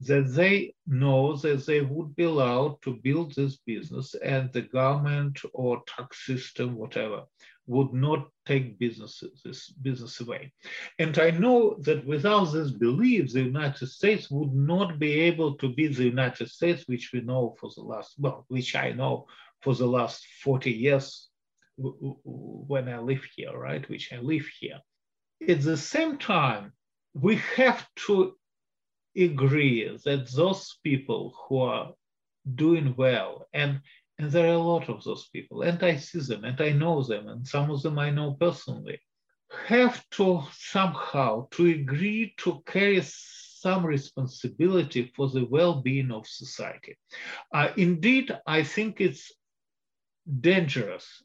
that 0.00 0.32
they 0.34 0.74
know 0.86 1.36
that 1.36 1.66
they 1.66 1.80
would 1.80 2.14
be 2.14 2.24
allowed 2.24 2.80
to 2.82 3.00
build 3.02 3.34
this 3.34 3.56
business 3.66 4.14
and 4.14 4.52
the 4.52 4.62
government 4.62 5.40
or 5.52 5.82
tax 5.96 6.26
system, 6.26 6.76
whatever, 6.76 7.24
would 7.66 7.92
not 7.92 8.28
take 8.46 8.78
business, 8.78 9.22
this 9.44 9.70
business 9.70 10.20
away. 10.20 10.52
And 10.98 11.18
I 11.18 11.30
know 11.30 11.76
that 11.80 12.06
without 12.06 12.46
this 12.46 12.70
belief, 12.70 13.32
the 13.32 13.42
United 13.42 13.88
States 13.88 14.30
would 14.30 14.54
not 14.54 14.98
be 14.98 15.20
able 15.20 15.56
to 15.56 15.74
be 15.74 15.88
the 15.88 16.04
United 16.04 16.48
States, 16.48 16.84
which 16.86 17.10
we 17.12 17.20
know 17.20 17.56
for 17.58 17.70
the 17.74 17.82
last, 17.82 18.14
well, 18.18 18.44
which 18.48 18.76
I 18.76 18.92
know 18.92 19.26
for 19.62 19.74
the 19.74 19.86
last 19.86 20.24
40 20.42 20.70
years 20.70 21.28
when 21.76 22.88
I 22.88 22.98
live 22.98 23.24
here, 23.36 23.56
right, 23.56 23.88
which 23.88 24.12
I 24.12 24.18
live 24.18 24.46
here. 24.60 24.80
At 25.46 25.62
the 25.62 25.76
same 25.76 26.18
time, 26.18 26.72
we 27.14 27.36
have 27.56 27.86
to 28.06 28.36
agree 29.16 29.98
that 30.04 30.30
those 30.30 30.78
people 30.84 31.34
who 31.48 31.58
are 31.58 31.92
doing 32.54 32.94
well 32.96 33.46
and 33.52 33.80
and 34.18 34.30
there 34.30 34.46
are 34.46 34.54
a 34.54 34.58
lot 34.58 34.88
of 34.88 35.04
those 35.04 35.28
people, 35.28 35.62
and 35.62 35.82
I 35.82 35.96
see 35.96 36.20
them, 36.20 36.44
and 36.44 36.60
I 36.60 36.70
know 36.70 37.02
them, 37.02 37.28
and 37.28 37.46
some 37.46 37.70
of 37.70 37.82
them 37.82 37.98
I 37.98 38.10
know 38.10 38.32
personally, 38.32 39.00
have 39.66 40.08
to 40.10 40.42
somehow 40.52 41.48
to 41.52 41.66
agree 41.66 42.34
to 42.38 42.62
carry 42.66 43.00
some 43.02 43.84
responsibility 43.84 45.12
for 45.14 45.28
the 45.28 45.44
well-being 45.44 46.10
of 46.10 46.26
society. 46.26 46.96
Uh, 47.52 47.68
indeed, 47.76 48.36
I 48.46 48.62
think 48.62 49.00
it's 49.00 49.32
dangerous 50.40 51.22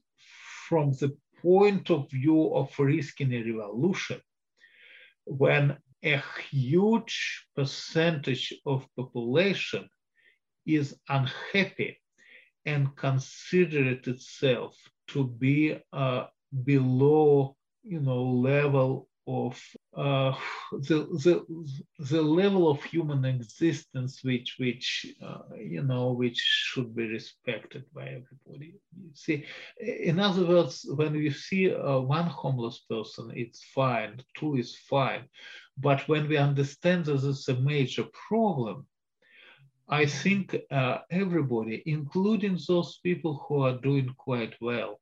from 0.68 0.92
the 0.94 1.16
point 1.42 1.90
of 1.90 2.10
view 2.10 2.54
of 2.54 2.78
risking 2.78 3.34
a 3.34 3.42
revolution 3.44 4.22
when 5.26 5.78
a 6.04 6.22
huge 6.50 7.46
percentage 7.56 8.54
of 8.66 8.88
population 8.96 9.88
is 10.66 10.96
unhappy 11.10 12.01
and 12.66 12.96
considered 12.96 14.08
itself 14.08 14.78
to 15.08 15.26
be 15.26 15.78
uh, 15.94 16.26
below, 16.64 17.56
you 17.84 18.00
know, 18.00 18.24
level 18.24 19.08
of 19.28 19.62
uh, 19.96 20.34
the, 20.72 21.06
the, 21.24 21.46
the 22.00 22.22
level 22.22 22.70
of 22.70 22.84
human 22.84 23.24
existence 23.26 24.24
which 24.24 24.56
which 24.58 25.06
uh, 25.24 25.56
you 25.58 25.84
know 25.84 26.12
which 26.12 26.38
should 26.38 26.96
be 26.96 27.08
respected 27.08 27.84
by 27.94 28.04
everybody. 28.04 28.80
You 29.00 29.12
see 29.14 29.46
in 29.80 30.20
other 30.20 30.46
words 30.46 30.86
when 30.96 31.14
you 31.16 31.32
see 31.32 31.74
uh, 31.74 32.00
one 32.00 32.26
homeless 32.26 32.80
person 32.90 33.32
it's 33.36 33.64
fine 33.76 34.22
two 34.38 34.56
is 34.56 34.76
fine. 34.90 35.26
But 35.78 36.08
when 36.08 36.28
we 36.28 36.38
understand 36.38 37.06
that 37.06 37.24
it's 37.24 37.48
a 37.48 37.56
major 37.56 38.06
problem 38.28 38.88
I 39.92 40.06
think 40.06 40.56
uh, 40.72 41.00
everybody, 41.12 41.84
including 41.86 42.58
those 42.66 43.00
people 43.04 43.46
who 43.46 43.64
are 43.64 43.78
doing 43.78 44.10
quite 44.18 44.56
well, 44.62 45.00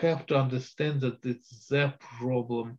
have 0.00 0.26
to 0.26 0.36
understand 0.36 1.02
that 1.02 1.24
it's 1.24 1.66
their 1.66 1.92
problem 2.18 2.78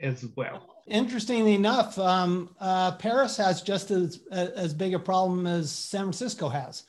as 0.00 0.26
well. 0.36 0.76
Interestingly 0.86 1.54
enough, 1.54 1.98
um, 1.98 2.54
uh, 2.60 2.92
Paris 2.92 3.36
has 3.38 3.62
just 3.62 3.90
as 3.90 4.20
as 4.30 4.74
big 4.74 4.94
a 4.94 4.98
problem 4.98 5.46
as 5.46 5.70
San 5.70 6.02
Francisco 6.02 6.48
has, 6.48 6.84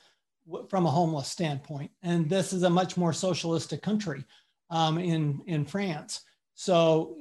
from 0.70 0.86
a 0.86 0.92
homeless 0.92 1.30
standpoint, 1.30 1.92
and 2.02 2.30
this 2.30 2.54
is 2.54 2.64
a 2.64 2.70
much 2.70 2.98
more 2.98 3.14
socialistic 3.14 3.82
country 3.82 4.26
um, 4.70 4.98
in 4.98 5.42
in 5.46 5.64
France. 5.64 6.22
So, 6.56 7.18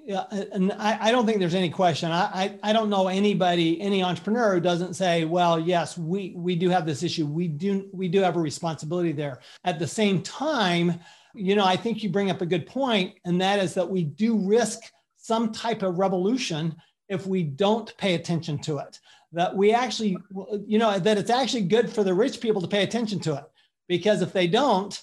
and 0.53 0.73
I, 0.73 1.09
I, 1.09 1.11
don't 1.11 1.25
think 1.25 1.38
there's 1.38 1.55
any 1.55 1.71
question. 1.71 2.11
I, 2.11 2.25
I, 2.25 2.59
I, 2.62 2.73
don't 2.75 2.90
know 2.90 3.09
anybody, 3.09 3.81
any 3.81 4.03
entrepreneur 4.03 4.55
who 4.55 4.61
doesn't 4.61 4.92
say, 4.92 5.25
well, 5.25 5.59
yes, 5.59 5.97
we, 5.97 6.35
we 6.37 6.55
do 6.55 6.68
have 6.68 6.85
this 6.85 7.03
issue. 7.03 7.27
We 7.27 7.49
do, 7.49 7.88
we 7.92 8.09
do 8.09 8.21
have 8.21 8.37
a 8.37 8.40
responsibility 8.40 9.12
there. 9.12 9.40
At 9.64 9.79
the 9.79 9.87
same 9.87 10.23
time, 10.23 11.01
you 11.35 11.57
know, 11.57 11.64
I 11.64 11.77
think 11.77 12.03
you 12.03 12.11
bring 12.11 12.31
up 12.31 12.42
a 12.42 12.47
good 12.47 12.66
point, 12.66 13.14
and 13.25 13.40
that 13.40 13.59
is 13.59 13.73
that 13.75 13.88
we 13.88 14.05
do 14.05 14.37
risk 14.37 14.81
some 15.16 15.51
type 15.51 15.83
of 15.83 15.99
revolution 15.99 16.77
if 17.09 17.27
we 17.27 17.42
don't 17.42 17.97
pay 17.97 18.14
attention 18.14 18.59
to 18.59 18.79
it. 18.79 18.99
that 19.33 19.57
we 19.57 19.73
actually, 19.73 20.18
you 20.66 20.79
know, 20.79 20.99
that 20.99 21.16
it's 21.16 21.31
actually 21.31 21.62
good 21.62 21.90
for 21.90 22.05
the 22.05 22.12
rich 22.12 22.38
people 22.38 22.61
to 22.61 22.68
pay 22.68 22.83
attention 22.83 23.18
to 23.21 23.35
it 23.35 23.45
because 23.88 24.21
if 24.21 24.33
they 24.33 24.47
don't, 24.47 25.03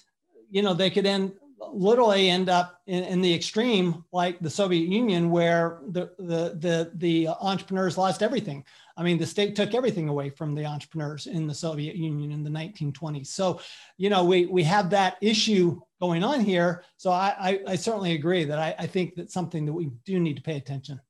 you 0.50 0.62
know, 0.62 0.74
they 0.74 0.90
could 0.90 1.06
end 1.06 1.32
literally 1.72 2.30
end 2.30 2.48
up 2.48 2.80
in, 2.86 3.04
in, 3.04 3.20
the 3.20 3.32
extreme 3.32 4.04
like 4.12 4.38
the 4.40 4.50
Soviet 4.50 4.88
Union, 4.88 5.30
where 5.30 5.80
the, 5.88 6.10
the 6.18 6.56
the 6.58 6.90
the 6.94 7.28
entrepreneurs 7.28 7.98
lost 7.98 8.22
everything. 8.22 8.64
I 8.96 9.02
mean, 9.02 9.18
the 9.18 9.26
state 9.26 9.56
took 9.56 9.74
everything 9.74 10.08
away 10.08 10.30
from 10.30 10.54
the 10.54 10.66
entrepreneurs 10.66 11.26
in 11.26 11.46
the 11.46 11.54
Soviet 11.54 11.96
Union 11.96 12.32
in 12.32 12.42
the 12.42 12.50
1920s. 12.50 13.28
So, 13.28 13.60
you 13.96 14.10
know, 14.10 14.24
we 14.24 14.46
we 14.46 14.62
have 14.64 14.90
that 14.90 15.16
issue 15.20 15.80
going 16.00 16.22
on 16.22 16.40
here. 16.40 16.84
So 16.96 17.10
I 17.10 17.34
I, 17.40 17.60
I 17.68 17.76
certainly 17.76 18.12
agree 18.12 18.44
that 18.44 18.58
I, 18.58 18.74
I 18.78 18.86
think 18.86 19.14
that's 19.14 19.34
something 19.34 19.64
that 19.66 19.72
we 19.72 19.90
do 20.04 20.20
need 20.20 20.36
to 20.36 20.42
pay 20.42 20.56
attention. 20.56 21.00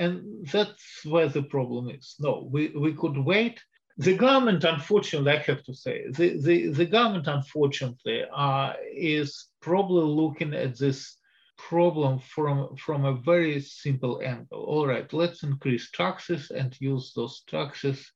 And 0.00 0.48
that's 0.50 1.04
where 1.04 1.28
the 1.28 1.42
problem 1.42 1.90
is. 1.90 2.14
No, 2.18 2.48
we, 2.50 2.68
we 2.68 2.94
could 2.94 3.18
wait 3.18 3.60
the 4.00 4.14
government, 4.14 4.64
unfortunately, 4.64 5.32
I 5.32 5.38
have 5.42 5.62
to 5.64 5.74
say, 5.74 6.06
the, 6.08 6.40
the, 6.40 6.68
the 6.68 6.86
government, 6.86 7.26
unfortunately, 7.26 8.24
uh, 8.34 8.72
is 8.94 9.48
probably 9.60 10.04
looking 10.04 10.54
at 10.54 10.78
this 10.78 11.18
problem 11.58 12.18
from, 12.18 12.76
from 12.76 13.04
a 13.04 13.20
very 13.20 13.60
simple 13.60 14.22
angle. 14.24 14.64
All 14.64 14.86
right, 14.86 15.12
let's 15.12 15.42
increase 15.42 15.90
taxes 15.90 16.50
and 16.50 16.74
use 16.80 17.12
those 17.14 17.42
taxes 17.46 18.10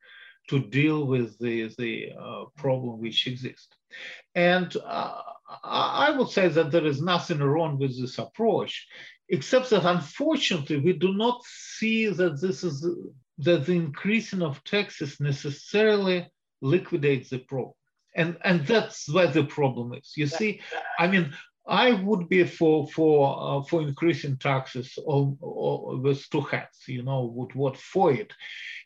to 0.49 0.59
deal 0.59 1.07
with 1.07 1.39
the, 1.39 1.71
the 1.77 2.13
uh, 2.19 2.45
problem 2.57 2.99
which 2.99 3.27
exists. 3.27 3.69
And 4.35 4.75
uh, 4.87 5.21
I 5.63 6.15
would 6.17 6.31
say 6.31 6.49
that 6.49 6.71
there 6.71 6.87
is 6.87 7.03
nothing 7.03 7.41
wrong 7.41 7.79
with 7.79 8.01
this 8.01 8.17
approach, 8.19 8.87
except 9.29 9.69
that 9.69 9.85
unfortunately 9.85 10.79
we 10.79 10.95
do 10.95 11.13
not 11.13 11.43
see 11.45 12.09
that 12.09 12.41
this 12.41 12.65
is 12.65 12.87
that 13.39 13.67
the 13.67 13.73
increasing 13.73 14.43
of 14.43 14.63
taxes 14.65 15.21
necessarily 15.21 16.29
liquidates 16.61 17.31
the 17.31 17.39
problem. 17.39 17.75
And, 18.17 18.37
and 18.45 18.67
that's 18.67 19.13
where 19.13 19.27
the 19.27 19.45
problem 19.45 19.93
is. 19.95 20.13
You 20.17 20.27
see, 20.27 20.61
I 20.99 21.09
mean, 21.09 21.35
I 21.67 21.93
would 21.93 22.29
be 22.29 22.45
for 22.45 22.87
for 22.89 23.37
uh, 23.41 23.63
for 23.65 23.81
increasing 23.81 24.37
taxes 24.37 24.99
or, 25.05 25.37
or 25.41 25.97
with 25.97 26.29
two 26.31 26.43
hands, 26.43 26.85
you 26.87 27.03
know, 27.03 27.25
would 27.35 27.55
what 27.55 27.79
for 27.79 28.13
it, 28.13 28.33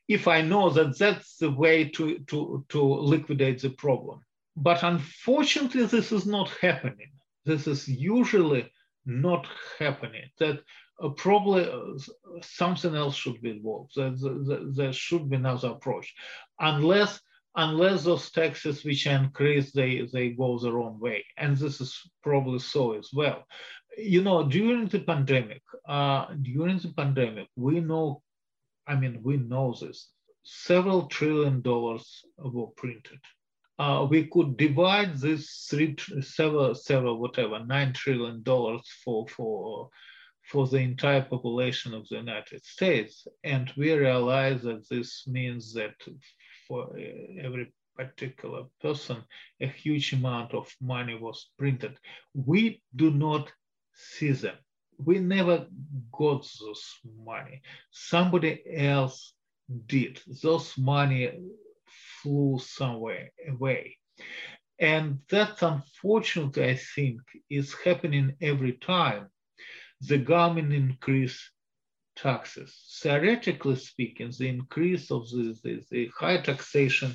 if 0.06 0.28
I 0.28 0.42
know 0.42 0.70
that 0.70 0.96
that's 0.96 1.37
the 1.38 1.50
way 1.50 1.88
to 1.90 2.20
to 2.20 2.64
to 2.68 2.82
liquidate 2.82 3.62
the 3.62 3.70
problem. 3.70 4.20
But 4.56 4.82
unfortunately, 4.82 5.87
this 5.87 6.12
is 6.12 6.24
not 6.24 6.50
happening. 6.61 7.11
This 7.44 7.66
is 7.66 7.88
usually 7.88 8.70
not 9.04 9.46
happening. 9.78 10.30
That 10.38 10.61
uh, 11.00 11.11
probably 11.11 11.64
uh, 11.70 11.98
something 12.42 12.94
else 12.94 13.14
should 13.14 13.40
be 13.40 13.50
involved. 13.50 13.92
There, 13.94 14.12
there, 14.16 14.61
there, 14.64 14.92
should 14.92 15.30
be 15.30 15.37
another 15.37 15.68
approach, 15.68 16.14
unless 16.58 17.20
unless 17.54 18.04
those 18.04 18.30
taxes 18.30 18.84
which 18.84 19.06
increase 19.06 19.72
they 19.72 20.08
they 20.12 20.30
go 20.30 20.58
the 20.58 20.72
wrong 20.72 20.98
way, 21.00 21.24
and 21.37 21.56
this 21.56 21.80
is 21.80 22.00
probably 22.22 22.58
so 22.58 22.92
as 22.92 23.11
well. 23.12 23.44
You 23.96 24.22
know, 24.22 24.48
during 24.48 24.88
the 24.88 25.00
pandemic, 25.00 25.62
uh, 25.88 26.26
during 26.42 26.78
the 26.78 26.92
pandemic, 26.96 27.48
we 27.56 27.80
know, 27.80 28.22
I 28.87 28.94
mean, 28.94 29.20
we 29.22 29.37
know 29.38 29.74
this. 29.80 30.11
Several 30.44 31.06
trillion 31.06 31.62
dollars 31.62 32.24
were 32.38 32.68
printed. 32.76 33.20
Uh, 33.78 34.06
we 34.11 34.26
could 34.26 34.56
divide 34.56 35.16
this 35.18 35.66
three, 35.70 35.96
several, 36.20 36.74
several, 36.74 37.20
whatever, 37.20 37.64
nine 37.64 37.92
trillion 37.92 38.42
dollars 38.42 38.82
for 39.04 39.26
for 39.28 39.90
for 40.50 40.66
the 40.66 40.78
entire 40.78 41.22
population 41.22 41.94
of 41.94 42.08
the 42.08 42.16
United 42.16 42.64
States. 42.64 43.26
And 43.44 43.70
we 43.76 43.92
realize 43.92 44.62
that 44.62 44.88
this 44.88 45.24
means 45.26 45.74
that 45.74 45.94
for 46.66 46.84
uh, 46.96 47.46
every 47.46 47.72
particular 47.96 48.64
person, 48.80 49.22
a 49.61 49.66
huge 49.66 50.12
amount 50.12 50.54
of 50.54 50.72
money 50.80 51.16
was 51.20 51.50
printed. 51.58 51.98
We 52.34 52.82
do 52.96 53.11
not 53.11 53.52
see 53.92 54.32
them. 54.32 54.56
We 55.04 55.18
never 55.18 55.66
got 56.12 56.48
those 56.61 56.84
money. 57.24 57.62
Somebody 57.90 58.62
else 58.74 59.34
did. 59.87 60.20
Those 60.42 60.76
money 60.78 61.32
flew 62.22 62.58
somewhere 62.58 63.30
away. 63.48 63.96
And 64.80 65.18
that, 65.30 65.62
unfortunately, 65.62 66.64
I 66.64 66.76
think, 66.76 67.20
is 67.50 67.74
happening 67.84 68.34
every 68.40 68.74
time 68.74 69.28
the 70.00 70.18
government 70.18 70.72
increase 70.72 71.50
taxes. 72.16 73.00
Theoretically 73.02 73.76
speaking, 73.76 74.32
the 74.38 74.48
increase 74.48 75.11
of 75.11 75.28
the, 75.30 75.56
the, 75.62 75.82
the 75.90 76.11
high 76.18 76.38
taxation 76.38 77.14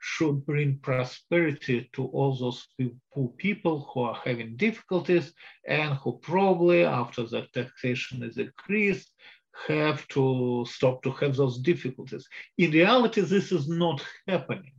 should 0.00 0.46
bring 0.46 0.78
prosperity 0.78 1.90
to 1.92 2.04
all 2.06 2.34
those 2.36 2.66
poor 3.12 3.28
people 3.36 3.90
who 3.92 4.02
are 4.02 4.20
having 4.24 4.56
difficulties 4.56 5.32
and 5.66 5.94
who 5.94 6.18
probably, 6.18 6.84
after 6.84 7.24
the 7.24 7.46
taxation 7.52 8.22
is 8.22 8.38
increased, 8.38 9.10
have 9.66 10.06
to 10.08 10.64
stop 10.68 11.02
to 11.02 11.10
have 11.12 11.34
those 11.34 11.58
difficulties. 11.58 12.28
In 12.58 12.70
reality, 12.70 13.22
this 13.22 13.50
is 13.50 13.68
not 13.68 14.04
happening. 14.28 14.72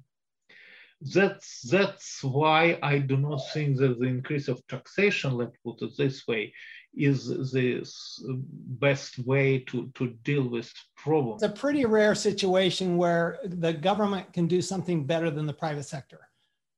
That's, 1.01 1.61
that's 1.61 2.23
why 2.23 2.79
I 2.81 2.99
do 2.99 3.17
not 3.17 3.41
think 3.53 3.77
that 3.77 3.99
the 3.99 4.05
increase 4.05 4.47
of 4.47 4.65
taxation, 4.67 5.33
let's 5.33 5.57
put 5.65 5.81
it 5.81 5.91
this 5.97 6.27
way, 6.27 6.53
is 6.95 7.27
the 7.51 7.83
best 8.25 9.19
way 9.19 9.59
to, 9.59 9.89
to 9.95 10.07
deal 10.23 10.47
with 10.47 10.71
problems. 10.97 11.43
It's 11.43 11.51
a 11.51 11.55
pretty 11.55 11.85
rare 11.85 12.15
situation 12.15 12.97
where 12.97 13.39
the 13.45 13.73
government 13.73 14.33
can 14.33 14.47
do 14.47 14.61
something 14.61 15.05
better 15.05 15.29
than 15.29 15.45
the 15.45 15.53
private 15.53 15.85
sector. 15.85 16.29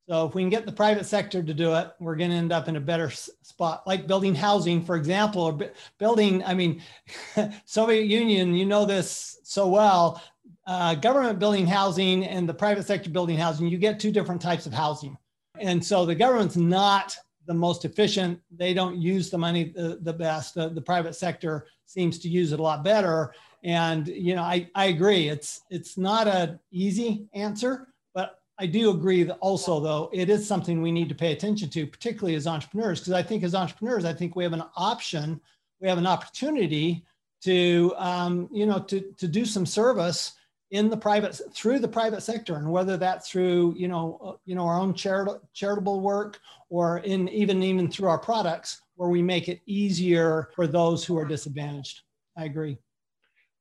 So 0.10 0.28
if 0.28 0.36
we 0.36 0.41
can 0.41 0.50
get 0.50 0.65
the 0.65 0.71
private 0.71 1.06
sector 1.06 1.41
to 1.41 1.54
do 1.54 1.74
it, 1.76 1.91
we're 2.00 2.15
going 2.15 2.32
to 2.32 2.36
end 2.36 2.52
up 2.52 2.67
in 2.67 2.76
a 2.76 2.82
better 2.82 3.10
spot, 3.10 3.84
like 3.88 4.08
building 4.08 4.36
housing, 4.36 4.84
for 4.84 4.95
example, 4.95 5.43
or 5.43 5.58
building. 6.00 6.43
I 6.43 6.54
mean, 6.54 6.82
Soviet 7.65 8.06
Union, 8.06 8.54
you 8.54 8.65
know 8.65 8.86
this 8.86 9.39
so 9.43 9.67
well. 9.67 10.21
Uh, 10.67 10.95
government 10.95 11.39
building 11.39 11.65
housing 11.65 12.26
and 12.26 12.47
the 12.47 12.54
private 12.54 12.86
sector 12.86 13.10
building 13.10 13.38
housing, 13.38 13.67
you 13.67 13.78
get 13.78 14.00
two 14.00 14.12
different 14.12 14.41
types 14.41 14.65
of 14.65 14.74
housing. 14.74 15.17
And 15.60 15.84
so 15.84 16.06
the 16.06 16.15
government's 16.15 16.58
not 16.58 17.15
the 17.45 17.54
most 17.54 17.86
efficient. 17.86 18.39
They 18.56 18.73
don't 18.73 18.97
use 18.97 19.30
the 19.30 19.38
money 19.38 19.73
the, 19.75 19.99
the 20.01 20.13
best. 20.13 20.56
The, 20.56 20.69
the 20.69 20.82
private 20.82 21.15
sector 21.15 21.67
seems 21.86 22.19
to 22.19 22.30
use 22.30 22.51
it 22.51 22.60
a 22.60 22.63
lot 22.63 22.84
better. 22.84 23.34
And 23.63 24.08
you 24.08 24.36
know, 24.36 24.43
I, 24.43 24.69
I 24.75 24.86
agree. 24.86 25.30
It's 25.30 25.62
it's 25.69 25.97
not 25.97 26.27
an 26.27 26.60
easy 26.71 27.27
answer, 27.34 27.88
but 28.13 28.39
I 28.58 28.65
do 28.65 28.91
agree 28.91 29.23
that 29.23 29.38
also 29.39 29.80
though 29.80 30.10
it 30.13 30.30
is 30.30 30.47
something 30.47 30.82
we 30.82 30.91
need 30.91 31.10
to 31.10 31.15
pay 31.15 31.32
attention 31.32 31.69
to, 31.71 31.86
particularly 31.86 32.36
as 32.36 32.47
entrepreneurs, 32.47 32.99
because 32.99 33.13
I 33.13 33.23
think 33.23 33.43
as 33.43 33.56
entrepreneurs, 33.56 34.06
I 34.06 34.13
think 34.13 34.36
we 34.36 34.43
have 34.43 34.54
an 34.54 34.63
option, 34.75 35.39
we 35.80 35.88
have 35.88 35.97
an 35.97 36.08
opportunity 36.08 37.06
to 37.43 37.93
um, 37.97 38.49
you 38.51 38.65
know 38.65 38.80
to 38.80 39.01
to 39.17 39.27
do 39.27 39.45
some 39.45 39.65
service 39.65 40.34
in 40.71 40.89
the 40.89 40.97
private 40.97 41.39
through 41.53 41.79
the 41.79 41.88
private 41.88 42.21
sector 42.21 42.55
and 42.55 42.71
whether 42.71 42.95
that's 42.95 43.29
through 43.29 43.75
you 43.77 43.88
know 43.88 44.17
uh, 44.23 44.34
you 44.45 44.55
know 44.55 44.65
our 44.65 44.79
own 44.79 44.93
charitable 44.93 45.41
charitable 45.53 45.99
work 45.99 46.39
or 46.69 46.99
in 46.99 47.27
even 47.29 47.62
even 47.62 47.91
through 47.91 48.07
our 48.07 48.17
products 48.17 48.81
where 48.95 49.10
we 49.10 49.21
make 49.21 49.49
it 49.49 49.62
easier 49.65 50.49
for 50.55 50.67
those 50.67 51.03
who 51.03 51.17
are 51.17 51.25
disadvantaged. 51.25 52.01
I 52.38 52.45
agree. 52.45 52.77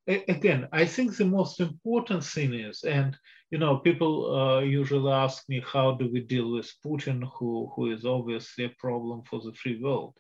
Again 0.06 0.66
i 0.72 0.84
think 0.84 1.16
the 1.16 1.24
most 1.24 1.60
important 1.60 2.24
thing 2.24 2.54
is 2.54 2.82
and 2.84 3.16
you 3.50 3.58
know 3.58 3.76
people 3.78 4.14
uh, 4.34 4.60
usually 4.60 5.12
ask 5.12 5.48
me 5.48 5.62
how 5.64 5.92
do 5.92 6.10
we 6.12 6.20
deal 6.20 6.50
with 6.52 6.72
putin 6.84 7.22
who 7.34 7.70
who 7.74 7.92
is 7.92 8.04
obviously 8.04 8.64
a 8.64 8.74
problem 8.78 9.22
for 9.28 9.40
the 9.40 9.52
free 9.54 9.78
world? 9.82 10.14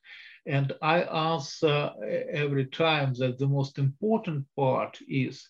And 0.46 0.72
i 0.82 1.02
answer 1.02 1.90
every 2.32 2.66
time 2.66 3.14
that 3.14 3.38
the 3.38 3.48
most 3.48 3.78
important 3.78 4.46
part 4.56 4.98
is 5.08 5.48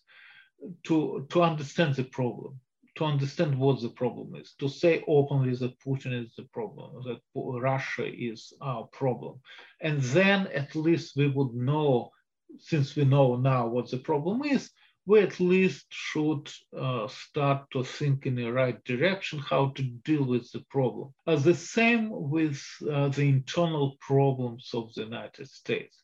to, 0.84 1.26
to 1.30 1.42
understand 1.42 1.94
the 1.94 2.04
problem, 2.04 2.60
to 2.96 3.04
understand 3.04 3.58
what 3.58 3.80
the 3.80 3.88
problem 3.88 4.34
is, 4.34 4.54
to 4.58 4.68
say 4.68 5.04
openly 5.08 5.54
that 5.56 5.78
Putin 5.80 6.24
is 6.24 6.34
the 6.36 6.44
problem, 6.52 7.02
that 7.04 7.20
Russia 7.34 8.06
is 8.06 8.52
our 8.60 8.84
problem. 8.92 9.40
And 9.80 10.00
then 10.00 10.48
at 10.48 10.74
least 10.74 11.16
we 11.16 11.28
would 11.28 11.54
know, 11.54 12.10
since 12.58 12.96
we 12.96 13.04
know 13.04 13.36
now 13.36 13.68
what 13.68 13.90
the 13.90 13.98
problem 13.98 14.42
is, 14.44 14.70
we 15.06 15.20
at 15.20 15.40
least 15.40 15.86
should 15.88 16.48
uh, 16.78 17.08
start 17.08 17.70
to 17.72 17.82
think 17.82 18.26
in 18.26 18.36
the 18.36 18.52
right 18.52 18.82
direction 18.84 19.38
how 19.38 19.70
to 19.70 19.82
deal 19.82 20.24
with 20.24 20.50
the 20.52 20.62
problem. 20.70 21.12
Uh, 21.26 21.36
the 21.36 21.54
same 21.54 22.10
with 22.10 22.62
uh, 22.88 23.08
the 23.08 23.28
internal 23.28 23.96
problems 24.00 24.70
of 24.74 24.92
the 24.94 25.02
United 25.02 25.48
States. 25.48 26.02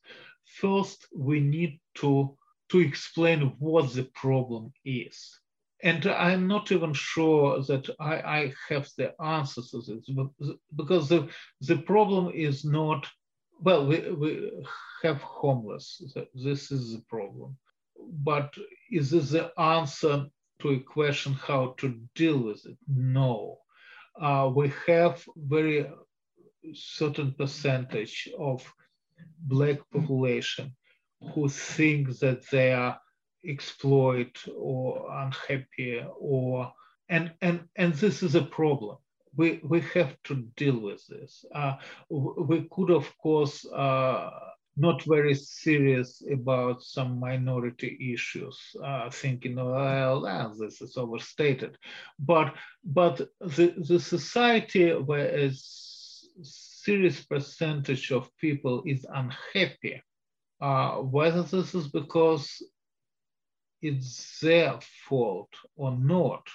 First, 0.61 1.07
we 1.15 1.41
need 1.41 1.79
to 1.97 2.37
to 2.71 2.81
explain 2.81 3.55
what 3.59 3.93
the 3.93 4.05
problem 4.15 4.73
is. 4.85 5.41
And 5.83 6.07
I'm 6.07 6.47
not 6.47 6.73
even 6.73 6.95
sure 6.95 7.63
that 7.65 7.89
I, 8.01 8.15
I 8.15 8.53
have 8.69 8.89
the 8.97 9.13
answers 9.23 9.71
to 9.71 9.83
this 9.83 10.09
because 10.75 11.09
the, 11.09 11.29
the 11.61 11.77
problem 11.77 12.33
is 12.35 12.65
not, 12.65 13.07
well, 13.61 13.87
we, 13.87 14.11
we 14.13 14.53
have 15.03 15.21
homeless. 15.21 16.03
This 16.35 16.73
is 16.73 16.93
the 16.93 17.03
problem. 17.09 17.57
But 17.99 18.55
is 18.91 19.11
this 19.11 19.31
the 19.31 19.53
answer 19.61 20.27
to 20.61 20.71
a 20.71 20.81
question 20.81 21.35
how 21.35 21.75
to 21.79 22.01
deal 22.15 22.39
with 22.39 22.65
it. 22.67 22.79
No, 22.89 23.59
uh, 24.21 24.51
we 24.55 24.73
have 24.87 25.23
very 25.37 25.91
certain 26.73 27.33
percentage 27.33 28.29
of 28.39 28.65
black 29.41 29.79
population 29.93 30.75
who 31.35 31.49
think 31.49 32.19
that 32.19 32.49
they 32.51 32.73
are 32.73 32.99
exploited 33.45 34.37
or 34.57 35.07
unhappy 35.23 36.03
or 36.19 36.73
and 37.09 37.33
and 37.41 37.61
and 37.77 37.95
this 37.95 38.23
is 38.23 38.35
a 38.35 38.43
problem 38.43 38.97
we 39.37 39.61
we 39.63 39.81
have 39.95 40.17
to 40.25 40.35
deal 40.57 40.79
with 40.79 41.07
this 41.07 41.45
uh, 41.55 41.75
we 42.11 42.67
could 42.71 42.91
of 42.91 43.07
course 43.19 43.65
uh, 43.67 44.31
not 44.77 45.03
very 45.05 45.35
serious 45.35 46.23
about 46.31 46.83
some 46.83 47.19
minority 47.19 48.13
issues, 48.13 48.59
uh, 48.85 49.09
thinking, 49.11 49.57
well, 49.57 50.27
ah, 50.27 50.53
this 50.59 50.83
is 50.83 50.97
overstated. 50.99 51.79
But, 52.19 52.55
but 52.85 53.17
the, 53.41 53.75
the 53.89 53.99
society 53.99 54.91
where 54.93 55.35
a 55.35 55.51
serious 56.43 57.25
percentage 57.25 58.13
of 58.13 58.31
people 58.39 58.83
is 58.87 59.07
unhappy, 59.09 60.03
uh, 60.61 60.97
whether 60.97 61.43
this 61.43 61.75
is 61.75 61.89
because 61.89 62.63
it's 63.83 64.41
their 64.41 64.79
fault 65.09 65.51
or 65.77 65.93
not, 65.93 66.47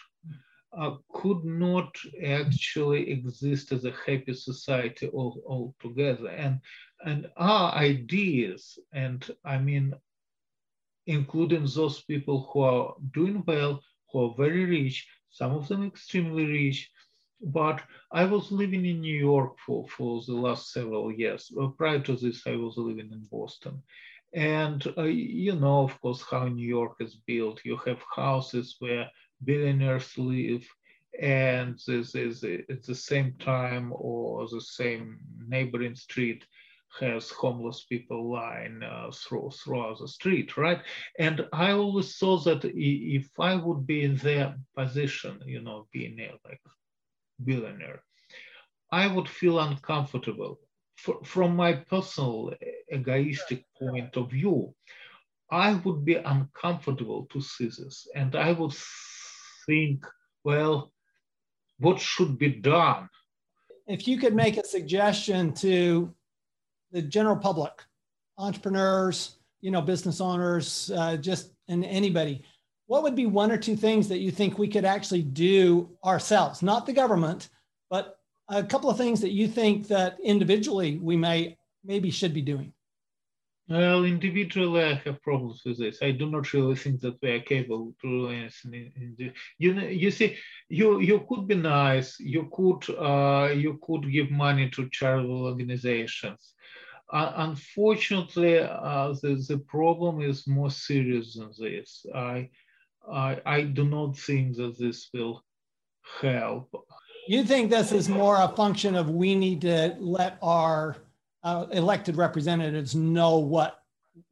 uh, 0.77 0.95
could 1.13 1.43
not 1.43 1.93
actually 2.25 3.11
exist 3.11 3.71
as 3.71 3.85
a 3.85 3.93
happy 4.05 4.33
society 4.33 5.07
all, 5.07 5.41
altogether. 5.45 6.29
And, 6.29 6.59
and 7.05 7.27
our 7.37 7.73
ideas, 7.73 8.79
and 8.93 9.29
I 9.43 9.57
mean, 9.57 9.93
including 11.07 11.67
those 11.75 12.01
people 12.03 12.49
who 12.51 12.61
are 12.61 12.95
doing 13.13 13.43
well, 13.45 13.81
who 14.11 14.25
are 14.25 14.35
very 14.37 14.65
rich, 14.65 15.07
some 15.29 15.51
of 15.51 15.67
them 15.67 15.85
extremely 15.85 16.45
rich, 16.45 16.89
but 17.41 17.81
I 18.11 18.25
was 18.25 18.51
living 18.51 18.85
in 18.85 19.01
New 19.01 19.17
York 19.17 19.57
for, 19.65 19.87
for 19.87 20.21
the 20.25 20.35
last 20.35 20.71
several 20.71 21.11
years. 21.11 21.51
Well, 21.53 21.73
prior 21.77 21.99
to 21.99 22.15
this, 22.15 22.43
I 22.45 22.55
was 22.55 22.77
living 22.77 23.11
in 23.11 23.27
Boston. 23.31 23.81
And 24.33 24.85
uh, 24.97 25.03
you 25.03 25.55
know, 25.55 25.83
of 25.83 25.99
course, 26.01 26.23
how 26.29 26.47
New 26.47 26.67
York 26.67 26.97
is 26.99 27.15
built. 27.15 27.61
You 27.65 27.77
have 27.85 28.01
houses 28.15 28.75
where 28.79 29.09
billionaires 29.43 30.17
live 30.17 30.65
and 31.19 31.77
this 31.85 32.15
is 32.15 32.43
at 32.43 32.83
the 32.83 32.95
same 32.95 33.33
time 33.39 33.91
or 33.93 34.47
the 34.47 34.61
same 34.61 35.19
neighboring 35.47 35.95
street 35.95 36.45
has 36.99 37.29
homeless 37.29 37.85
people 37.85 38.31
lying 38.31 38.81
uh, 38.83 39.09
through, 39.13 39.49
throughout 39.51 39.97
the 39.99 40.07
street, 40.07 40.57
right? 40.57 40.81
And 41.19 41.47
I 41.53 41.71
always 41.71 42.17
thought 42.17 42.43
that 42.45 42.65
if 42.65 43.27
I 43.39 43.55
would 43.55 43.87
be 43.87 44.03
in 44.03 44.17
their 44.17 44.55
position, 44.75 45.41
you 45.45 45.61
know, 45.61 45.87
being 45.93 46.17
like 46.45 46.59
billionaire, 47.45 48.03
I 48.91 49.07
would 49.07 49.29
feel 49.29 49.59
uncomfortable. 49.59 50.59
For, 50.97 51.23
from 51.23 51.55
my 51.55 51.73
personal 51.73 52.53
egoistic 52.93 53.65
point 53.79 54.15
of 54.17 54.29
view, 54.29 54.75
I 55.49 55.73
would 55.83 56.05
be 56.05 56.15
uncomfortable 56.15 57.27
to 57.31 57.41
see 57.41 57.65
this, 57.65 58.07
and 58.15 58.35
I 58.35 58.51
would 58.51 58.73
think, 59.65 60.05
well, 60.43 60.91
what 61.79 61.99
should 61.99 62.37
be 62.37 62.49
done? 62.49 63.09
If 63.87 64.07
you 64.07 64.17
could 64.17 64.35
make 64.35 64.57
a 64.57 64.65
suggestion 64.65 65.53
to 65.55 66.13
the 66.91 67.01
general 67.01 67.35
public, 67.35 67.73
entrepreneurs, 68.37 69.37
you 69.61 69.71
know, 69.71 69.81
business 69.81 70.21
owners, 70.21 70.91
uh, 70.95 71.17
just 71.17 71.51
and 71.67 71.83
anybody, 71.85 72.43
what 72.91 73.03
would 73.03 73.15
be 73.15 73.25
one 73.25 73.53
or 73.53 73.57
two 73.57 73.77
things 73.77 74.09
that 74.09 74.17
you 74.17 74.31
think 74.31 74.59
we 74.59 74.67
could 74.67 74.83
actually 74.83 75.21
do 75.21 75.89
ourselves, 76.03 76.61
not 76.61 76.85
the 76.85 76.91
government, 76.91 77.47
but 77.89 78.17
a 78.49 78.61
couple 78.61 78.89
of 78.89 78.97
things 78.97 79.21
that 79.21 79.31
you 79.31 79.47
think 79.47 79.87
that 79.87 80.17
individually 80.21 80.97
we 80.97 81.15
may 81.15 81.57
maybe 81.85 82.11
should 82.11 82.33
be 82.33 82.41
doing? 82.41 82.73
Well, 83.69 84.03
individually, 84.03 84.83
I 84.83 84.95
have 85.05 85.21
problems 85.21 85.61
with 85.65 85.79
this. 85.79 85.99
I 86.01 86.11
do 86.11 86.29
not 86.29 86.51
really 86.51 86.75
think 86.75 86.99
that 86.99 87.17
we 87.21 87.29
are 87.29 87.39
capable 87.39 87.93
to 88.01 88.07
do 88.09 88.27
anything. 88.27 88.73
In, 88.73 89.15
in 89.17 89.33
you 89.57 89.73
know, 89.73 89.87
you 89.87 90.11
see, 90.11 90.35
you 90.67 90.99
you 90.99 91.25
could 91.29 91.47
be 91.47 91.55
nice. 91.55 92.19
You 92.19 92.49
could 92.51 92.83
uh, 93.11 93.53
you 93.53 93.79
could 93.85 94.11
give 94.11 94.29
money 94.31 94.69
to 94.71 94.89
charitable 94.89 95.45
organizations. 95.45 96.41
Uh, 97.09 97.31
unfortunately, 97.47 98.59
uh, 98.59 99.13
the 99.21 99.31
the 99.47 99.59
problem 99.75 100.21
is 100.21 100.45
more 100.45 100.71
serious 100.89 101.35
than 101.35 101.51
this. 101.57 102.05
I 102.13 102.49
I 103.09 103.41
I 103.45 103.61
do 103.61 103.85
not 103.85 104.17
think 104.17 104.57
that 104.57 104.77
this 104.77 105.09
will 105.13 105.43
help. 106.21 106.69
You 107.27 107.43
think 107.43 107.69
this 107.69 107.91
is 107.91 108.09
more 108.09 108.37
a 108.41 108.49
function 108.49 108.95
of 108.95 109.09
we 109.09 109.35
need 109.35 109.61
to 109.61 109.95
let 109.99 110.37
our 110.41 110.97
uh, 111.43 111.67
elected 111.71 112.15
representatives 112.15 112.95
know 112.95 113.37
what 113.37 113.79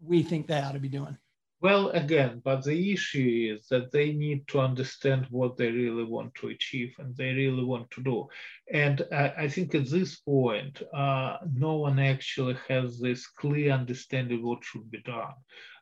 we 0.02 0.24
think 0.24 0.48
they 0.48 0.60
ought 0.60 0.74
to 0.74 0.80
be 0.80 0.90
doing. 0.90 1.18
Well, 1.62 1.90
again, 1.90 2.42
but 2.46 2.64
the 2.64 2.94
issue 2.94 3.54
is 3.54 3.68
that 3.68 3.92
they 3.92 4.14
need 4.14 4.48
to 4.48 4.62
understand 4.62 5.28
what 5.30 5.58
they 5.58 5.70
really 5.70 6.06
want 6.06 6.34
to 6.36 6.48
achieve 6.48 6.96
and 7.00 7.16
they 7.18 7.34
really 7.34 7.66
want 7.66 7.92
to 7.92 8.02
do. 8.02 8.28
And 8.72 9.06
I, 9.12 9.34
I 9.38 9.48
think 9.50 9.76
at 9.76 9.90
this 9.90 10.16
point, 10.16 10.82
uh, 10.94 11.38
no 11.54 11.76
one 11.76 12.00
actually 12.00 12.56
has 12.70 12.98
this 12.98 13.28
clear 13.28 13.74
understanding 13.74 14.42
what 14.42 14.64
should 14.64 14.90
be 14.90 15.02
done. 15.02 15.34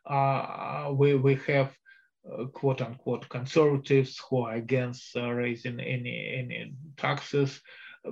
Uh, 0.04 0.92
we, 0.94 1.14
we 1.14 1.36
have 1.46 1.72
uh, 2.32 2.44
quote 2.46 2.82
unquote 2.82 3.28
conservatives 3.28 4.20
who 4.28 4.42
are 4.42 4.54
against 4.54 5.16
uh, 5.16 5.30
raising 5.30 5.80
any, 5.80 6.34
any 6.38 6.74
taxes 6.96 7.60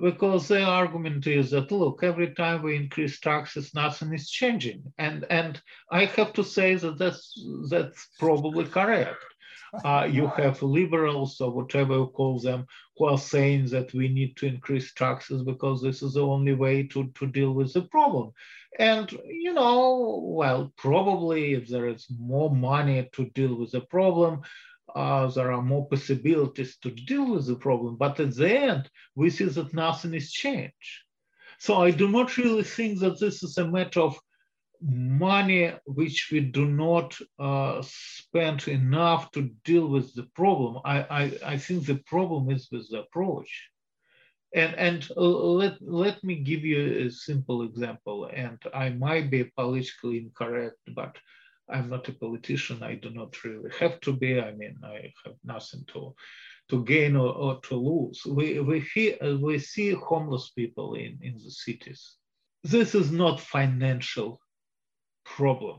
because 0.01 0.47
the 0.47 0.61
argument 0.61 1.25
is 1.27 1.51
that 1.51 1.71
look 1.71 2.03
every 2.03 2.33
time 2.33 2.61
we 2.61 2.75
increase 2.75 3.19
taxes 3.19 3.73
nothing 3.73 4.13
is 4.13 4.29
changing. 4.29 4.83
And 4.97 5.25
and 5.29 5.61
i 5.91 6.05
have 6.05 6.33
to 6.33 6.43
say 6.43 6.75
that 6.75 6.97
that's 6.97 7.33
that's 7.69 8.09
probably 8.19 8.65
correct 8.65 9.23
uh, 9.83 10.07
you 10.09 10.27
have 10.27 10.61
liberals 10.61 11.39
or 11.41 11.51
whatever 11.51 11.93
you 11.93 12.07
call 12.07 12.39
them 12.39 12.65
who 12.97 13.05
are 13.05 13.17
saying 13.17 13.65
that 13.67 13.93
we 13.93 14.07
need 14.07 14.35
to 14.37 14.47
increase 14.47 14.93
taxes 14.93 15.43
because 15.43 15.81
this 15.81 16.01
is 16.01 16.13
the 16.13 16.25
only 16.25 16.53
way 16.53 16.83
to, 16.83 17.11
to 17.15 17.27
deal 17.27 17.53
with 17.53 17.73
the 17.73 17.81
problem 17.83 18.31
and 18.79 19.11
you 19.25 19.53
know 19.53 20.21
well 20.23 20.71
probably 20.77 21.53
if 21.53 21.67
there 21.67 21.87
is 21.87 22.07
more 22.19 22.49
money 22.49 23.07
to 23.11 23.25
deal 23.31 23.55
with 23.55 23.71
the 23.71 23.81
problem 23.81 24.41
uh, 24.95 25.27
there 25.27 25.51
are 25.51 25.61
more 25.61 25.87
possibilities 25.87 26.77
to 26.77 26.89
deal 26.89 27.31
with 27.31 27.45
the 27.45 27.55
problem. 27.55 27.97
But 27.97 28.19
at 28.19 28.35
the 28.35 28.49
end, 28.49 28.89
we 29.15 29.29
see 29.29 29.45
that 29.45 29.73
nothing 29.73 30.13
is 30.13 30.31
changed. 30.31 31.03
So 31.59 31.81
I 31.81 31.91
do 31.91 32.07
not 32.07 32.37
really 32.37 32.63
think 32.63 32.99
that 32.99 33.19
this 33.19 33.43
is 33.43 33.57
a 33.57 33.67
matter 33.67 34.01
of 34.01 34.17
money 34.81 35.73
which 35.85 36.29
we 36.31 36.39
do 36.39 36.65
not 36.65 37.17
uh, 37.39 37.81
spend 37.83 38.67
enough 38.67 39.31
to 39.31 39.51
deal 39.63 39.87
with 39.87 40.13
the 40.13 40.27
problem. 40.35 40.81
I, 40.85 41.01
I, 41.01 41.39
I 41.53 41.57
think 41.57 41.85
the 41.85 42.01
problem 42.05 42.49
is 42.49 42.69
with 42.71 42.89
the 42.89 42.99
approach. 43.01 43.69
And, 44.55 44.75
and 44.75 45.07
uh, 45.15 45.21
let, 45.21 45.81
let 45.81 46.23
me 46.23 46.35
give 46.35 46.63
you 46.63 47.07
a 47.07 47.11
simple 47.11 47.63
example, 47.63 48.29
and 48.33 48.57
I 48.73 48.89
might 48.89 49.29
be 49.29 49.43
politically 49.43 50.19
incorrect, 50.19 50.77
but 50.95 51.17
I'm 51.69 51.89
not 51.89 52.07
a 52.07 52.13
politician. 52.13 52.81
I 52.81 52.95
do 52.95 53.09
not 53.09 53.43
really 53.43 53.71
have 53.79 53.99
to 54.01 54.13
be. 54.13 54.39
I 54.39 54.53
mean, 54.53 54.77
I 54.83 55.11
have 55.25 55.35
nothing 55.43 55.83
to 55.93 56.15
to 56.69 56.83
gain 56.83 57.15
or, 57.15 57.33
or 57.33 57.59
to 57.61 57.75
lose. 57.75 58.25
We 58.25 58.59
we 58.59 58.79
hear, 58.93 59.17
we 59.37 59.59
see 59.59 59.91
homeless 59.91 60.51
people 60.51 60.95
in 60.95 61.19
in 61.21 61.33
the 61.43 61.51
cities. 61.51 62.15
This 62.63 62.95
is 62.95 63.11
not 63.11 63.39
financial 63.39 64.39
problem. 65.37 65.77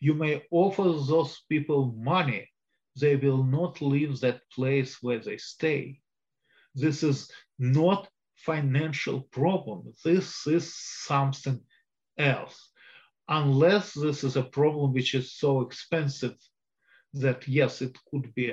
You 0.00 0.14
may 0.14 0.42
offer 0.50 0.82
those 0.82 1.34
people 1.48 1.94
money. 1.96 2.44
They 3.00 3.16
will 3.16 3.44
not 3.44 3.80
leave 3.80 4.20
that 4.20 4.40
place 4.50 4.92
where 5.00 5.20
they 5.20 5.38
stay. 5.38 6.00
This 6.74 7.02
is 7.02 7.30
not 7.58 8.08
financial 8.36 9.18
problem. 9.38 9.92
This 10.04 10.46
is 10.46 10.74
something 10.74 11.60
else 12.18 12.70
unless 13.30 13.94
this 13.94 14.24
is 14.24 14.36
a 14.36 14.42
problem 14.42 14.92
which 14.92 15.14
is 15.14 15.32
so 15.32 15.60
expensive 15.62 16.36
that 17.14 17.46
yes, 17.46 17.80
it 17.80 17.96
could 18.10 18.34
be 18.34 18.52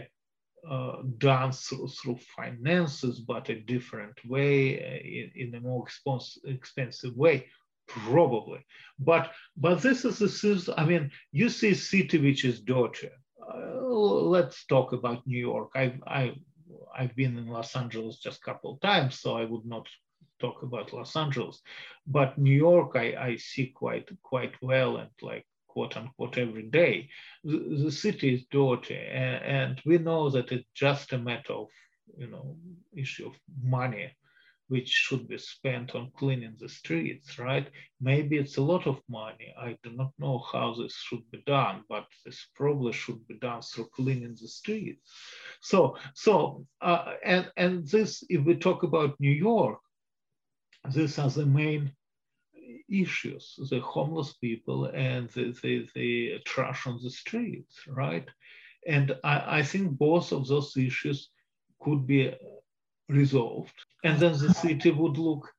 uh, 0.69 0.97
done 1.17 1.51
through, 1.51 1.87
through, 1.87 2.17
finances, 2.35 3.19
but 3.19 3.49
a 3.49 3.59
different 3.61 4.17
way, 4.25 4.79
uh, 4.79 4.99
in, 5.03 5.47
in, 5.47 5.55
a 5.55 5.59
more 5.59 5.83
expensive, 5.83 6.43
expensive 6.45 7.15
way, 7.15 7.47
probably. 7.87 8.65
But 8.99 9.31
but 9.55 9.81
this 9.81 10.05
is 10.05 10.67
a 10.69 10.79
I 10.79 10.85
mean, 10.85 11.11
you 11.31 11.49
see 11.49 11.73
city 11.73 12.17
which 12.17 12.45
is 12.45 12.59
dirty. 12.61 13.09
Uh, 13.41 13.81
let's 14.35 14.65
talk 14.65 14.93
about 14.93 15.25
New 15.25 15.39
York. 15.39 15.71
I 15.75 15.93
I 16.05 16.35
I've 16.97 17.15
been 17.15 17.37
in 17.37 17.47
Los 17.47 17.75
Angeles 17.75 18.19
just 18.19 18.39
a 18.39 18.45
couple 18.45 18.73
of 18.73 18.81
times, 18.81 19.19
so 19.19 19.37
I 19.37 19.45
would 19.45 19.65
not 19.65 19.87
talk 20.39 20.63
about 20.63 20.93
Los 20.93 21.15
Angeles, 21.15 21.61
but 22.05 22.37
New 22.37 22.55
York 22.55 22.91
I, 22.95 23.15
I 23.19 23.35
see 23.37 23.67
quite 23.67 24.09
quite 24.21 24.53
well 24.61 24.97
and 24.97 25.09
like 25.21 25.45
quote 25.67 25.95
unquote 25.97 26.37
every 26.37 26.63
day. 26.63 27.09
The, 27.43 27.83
the 27.85 27.91
city 27.91 28.33
is 28.33 28.45
dirty, 28.51 28.97
and, 28.97 29.43
and, 29.43 29.81
we 29.85 29.97
know 29.97 30.29
that 30.29 30.51
it's 30.51 30.69
just 30.73 31.13
a 31.13 31.17
matter 31.17 31.53
of 31.53 31.67
you 32.17 32.27
know 32.27 32.57
issue 32.95 33.27
of 33.27 33.33
money 33.61 34.11
which 34.67 34.89
should 34.89 35.27
be 35.27 35.37
spent 35.37 35.95
on 35.95 36.11
cleaning 36.17 36.55
the 36.59 36.67
streets, 36.67 37.39
right? 37.39 37.67
Maybe 38.01 38.37
it's 38.37 38.57
a 38.57 38.61
lot 38.61 38.85
of 38.85 39.01
money. 39.09 39.53
I 39.57 39.77
do 39.83 39.91
not 39.91 40.11
know 40.19 40.39
how 40.51 40.75
this 40.75 40.95
should 40.95 41.29
be 41.31 41.41
done, 41.45 41.83
but 41.87 42.05
this 42.25 42.47
probably 42.55 42.91
should 42.91 43.25
be 43.27 43.35
done 43.39 43.61
through 43.61 43.89
cleaning 43.95 44.35
the 44.39 44.47
streets. 44.47 45.09
So, 45.61 45.97
so, 46.13 46.65
uh, 46.81 47.13
and 47.23 47.51
and 47.55 47.87
this, 47.87 48.23
if 48.29 48.43
we 48.45 48.55
talk 48.55 48.83
about 48.83 49.19
New 49.19 49.31
York, 49.31 49.79
these 50.93 51.17
are 51.17 51.29
the 51.29 51.45
main 51.45 51.93
issues: 52.89 53.57
the 53.69 53.79
homeless 53.79 54.33
people 54.33 54.85
and 54.85 55.29
the 55.29 55.55
the, 55.63 55.87
the 55.95 56.39
trash 56.45 56.87
on 56.87 56.99
the 57.01 57.09
streets, 57.09 57.87
right? 57.87 58.27
And 58.85 59.15
I, 59.23 59.59
I 59.59 59.63
think 59.63 59.97
both 59.97 60.31
of 60.31 60.47
those 60.47 60.75
issues 60.77 61.29
could 61.81 62.05
be 62.07 62.33
resolved. 63.09 63.73
And 64.03 64.19
then 64.19 64.33
the 64.33 64.53
city 64.53 64.91
would 64.91 65.17
look 65.17 65.51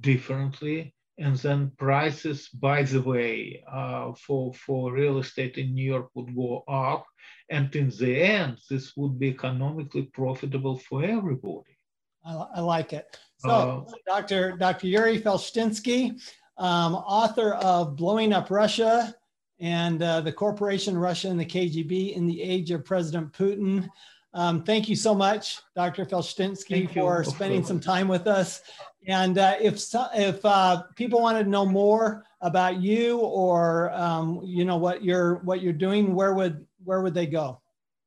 differently. 0.00 0.94
And 1.18 1.36
then 1.36 1.72
prices 1.76 2.48
by 2.48 2.82
the 2.84 3.02
way 3.02 3.62
uh, 3.70 4.12
for 4.14 4.54
for 4.54 4.92
real 4.92 5.18
estate 5.18 5.58
in 5.58 5.74
new 5.74 5.84
york 5.84 6.08
would 6.14 6.34
go 6.34 6.64
up. 6.66 7.04
And 7.50 7.74
in 7.76 7.90
the 7.90 8.22
end 8.22 8.58
this 8.70 8.96
would 8.96 9.18
be 9.18 9.28
economically 9.28 10.04
profitable 10.04 10.78
for 10.78 11.04
everybody. 11.04 11.76
I, 12.24 12.46
I 12.56 12.60
like 12.60 12.92
it. 12.92 13.18
So 13.38 13.50
uh, 13.50 13.92
dr 14.06 14.56
dr 14.56 14.86
yuri 14.86 15.20
felshtinsky 15.20 16.20
um, 16.56 16.94
author 16.94 17.54
of 17.54 17.94
blowing 17.96 18.32
up 18.32 18.50
russia 18.50 19.14
and 19.60 20.02
uh, 20.02 20.20
the 20.22 20.32
corporation 20.32 20.96
russia 20.96 21.28
and 21.28 21.38
the 21.38 21.46
kgb 21.46 22.14
in 22.16 22.26
the 22.26 22.40
age 22.40 22.70
of 22.70 22.84
president 22.84 23.32
putin 23.32 23.88
um, 24.34 24.62
thank 24.62 24.88
you 24.88 24.96
so 24.96 25.14
much, 25.14 25.60
Dr. 25.76 26.06
Felshtinsky, 26.06 26.92
for 26.92 27.22
spending 27.24 27.64
some 27.64 27.80
time 27.80 28.08
with 28.08 28.26
us. 28.26 28.62
And 29.06 29.36
uh, 29.36 29.56
if 29.60 29.82
if 30.14 30.44
uh, 30.44 30.84
people 30.96 31.20
wanted 31.20 31.44
to 31.44 31.50
know 31.50 31.66
more 31.66 32.24
about 32.40 32.80
you 32.80 33.18
or 33.18 33.90
um, 33.92 34.40
you 34.44 34.64
know 34.64 34.76
what 34.76 35.04
you're 35.04 35.36
what 35.44 35.60
you're 35.60 35.72
doing, 35.72 36.14
where 36.14 36.34
would 36.34 36.66
where 36.84 37.02
would 37.02 37.14
they 37.14 37.26
go? 37.26 37.60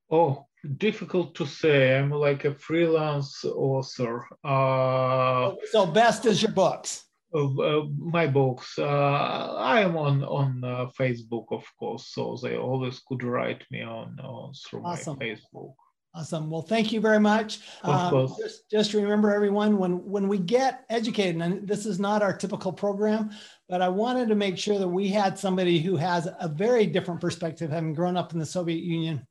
Oh, 0.09 0.45
difficult 0.77 1.35
to 1.35 1.45
say. 1.45 1.97
I'm 1.97 2.11
like 2.11 2.45
a 2.45 2.55
freelance 2.55 3.43
author. 3.43 4.25
Uh, 4.43 5.53
so 5.71 5.85
best 5.85 6.25
is 6.25 6.41
your 6.41 6.51
books. 6.51 7.03
Uh, 7.33 7.81
my 7.97 8.25
books. 8.25 8.79
Uh, 8.79 9.55
I 9.57 9.81
am 9.81 9.97
on 9.97 10.23
on 10.23 10.63
uh, 10.63 10.85
Facebook, 10.97 11.47
of 11.51 11.65
course, 11.77 12.07
so 12.07 12.37
they 12.41 12.55
always 12.55 13.01
could 13.05 13.23
write 13.23 13.63
me 13.69 13.81
on, 13.81 14.17
on 14.21 14.53
through 14.53 14.83
awesome. 14.85 15.17
my 15.19 15.25
Facebook. 15.25 15.73
Awesome. 16.15 16.49
Well, 16.49 16.61
thank 16.61 16.93
you 16.93 17.01
very 17.01 17.19
much. 17.19 17.59
Um, 17.83 18.33
just, 18.39 18.69
just 18.69 18.93
remember, 18.93 19.33
everyone, 19.33 19.77
when 19.77 20.03
when 20.05 20.29
we 20.29 20.37
get 20.37 20.85
educated, 20.89 21.41
and 21.41 21.67
this 21.67 21.85
is 21.85 21.99
not 21.99 22.21
our 22.21 22.35
typical 22.35 22.71
program, 22.71 23.31
but 23.67 23.81
I 23.81 23.89
wanted 23.89 24.29
to 24.29 24.35
make 24.35 24.57
sure 24.57 24.79
that 24.79 24.87
we 24.87 25.09
had 25.09 25.37
somebody 25.37 25.79
who 25.79 25.97
has 25.97 26.29
a 26.39 26.47
very 26.47 26.85
different 26.85 27.19
perspective, 27.19 27.69
having 27.69 27.93
grown 27.93 28.15
up 28.15 28.31
in 28.31 28.39
the 28.39 28.45
Soviet 28.45 28.81
Union, 28.81 29.27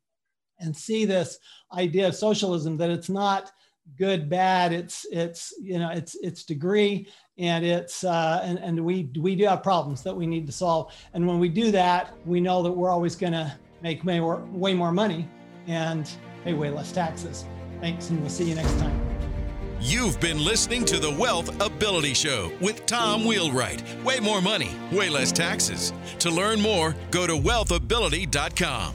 and 0.61 0.77
see 0.77 1.07
this 1.07 1.39
idea 1.73 2.09
of 2.09 2.15
socialism 2.15 2.77
that 2.77 2.91
it's 2.91 3.09
not 3.09 3.51
good, 3.97 4.29
bad. 4.29 4.75
It's 4.75 5.07
it's 5.11 5.55
you 5.63 5.79
know 5.79 5.91
it's 5.91 6.17
it's 6.17 6.45
degree, 6.45 7.09
and 7.39 7.65
it's 7.65 8.05
uh, 8.05 8.43
and 8.45 8.59
and 8.59 8.85
we 8.85 9.11
we 9.19 9.37
do 9.37 9.47
have 9.47 9.63
problems 9.63 10.03
that 10.03 10.15
we 10.15 10.27
need 10.27 10.45
to 10.47 10.53
solve. 10.53 10.93
And 11.15 11.27
when 11.27 11.39
we 11.39 11.49
do 11.49 11.71
that, 11.71 12.15
we 12.27 12.41
know 12.41 12.63
that 12.63 12.73
we're 12.73 12.91
always 12.91 13.17
going 13.17 13.33
to 13.33 13.59
make 13.83 14.05
way 14.05 14.21
more, 14.21 14.47
way 14.53 14.75
more 14.75 14.93
money, 14.93 15.27
and 15.67 16.11
pay 16.45 16.53
way 16.53 16.71
less 16.71 16.93
taxes. 16.93 17.45
Thanks, 17.81 18.11
and 18.11 18.21
we'll 18.21 18.31
see 18.31 18.49
you 18.49 18.55
next 18.55 18.79
time. 18.79 19.01
You've 19.81 20.19
been 20.21 20.43
listening 20.43 20.85
to 20.87 20.99
the 20.99 21.11
Wealth 21.11 21.61
Ability 21.61 22.15
Show 22.15 22.51
with 22.61 22.87
Tom 22.87 23.25
Wheelwright. 23.25 23.83
Way 24.03 24.21
more 24.21 24.41
money, 24.41 24.71
way 24.93 25.11
less 25.11 25.33
taxes. 25.33 25.93
To 26.21 26.31
learn 26.31 26.61
more, 26.61 26.95
go 27.11 27.27
to 27.27 27.35
wealthability.com. 27.35 28.95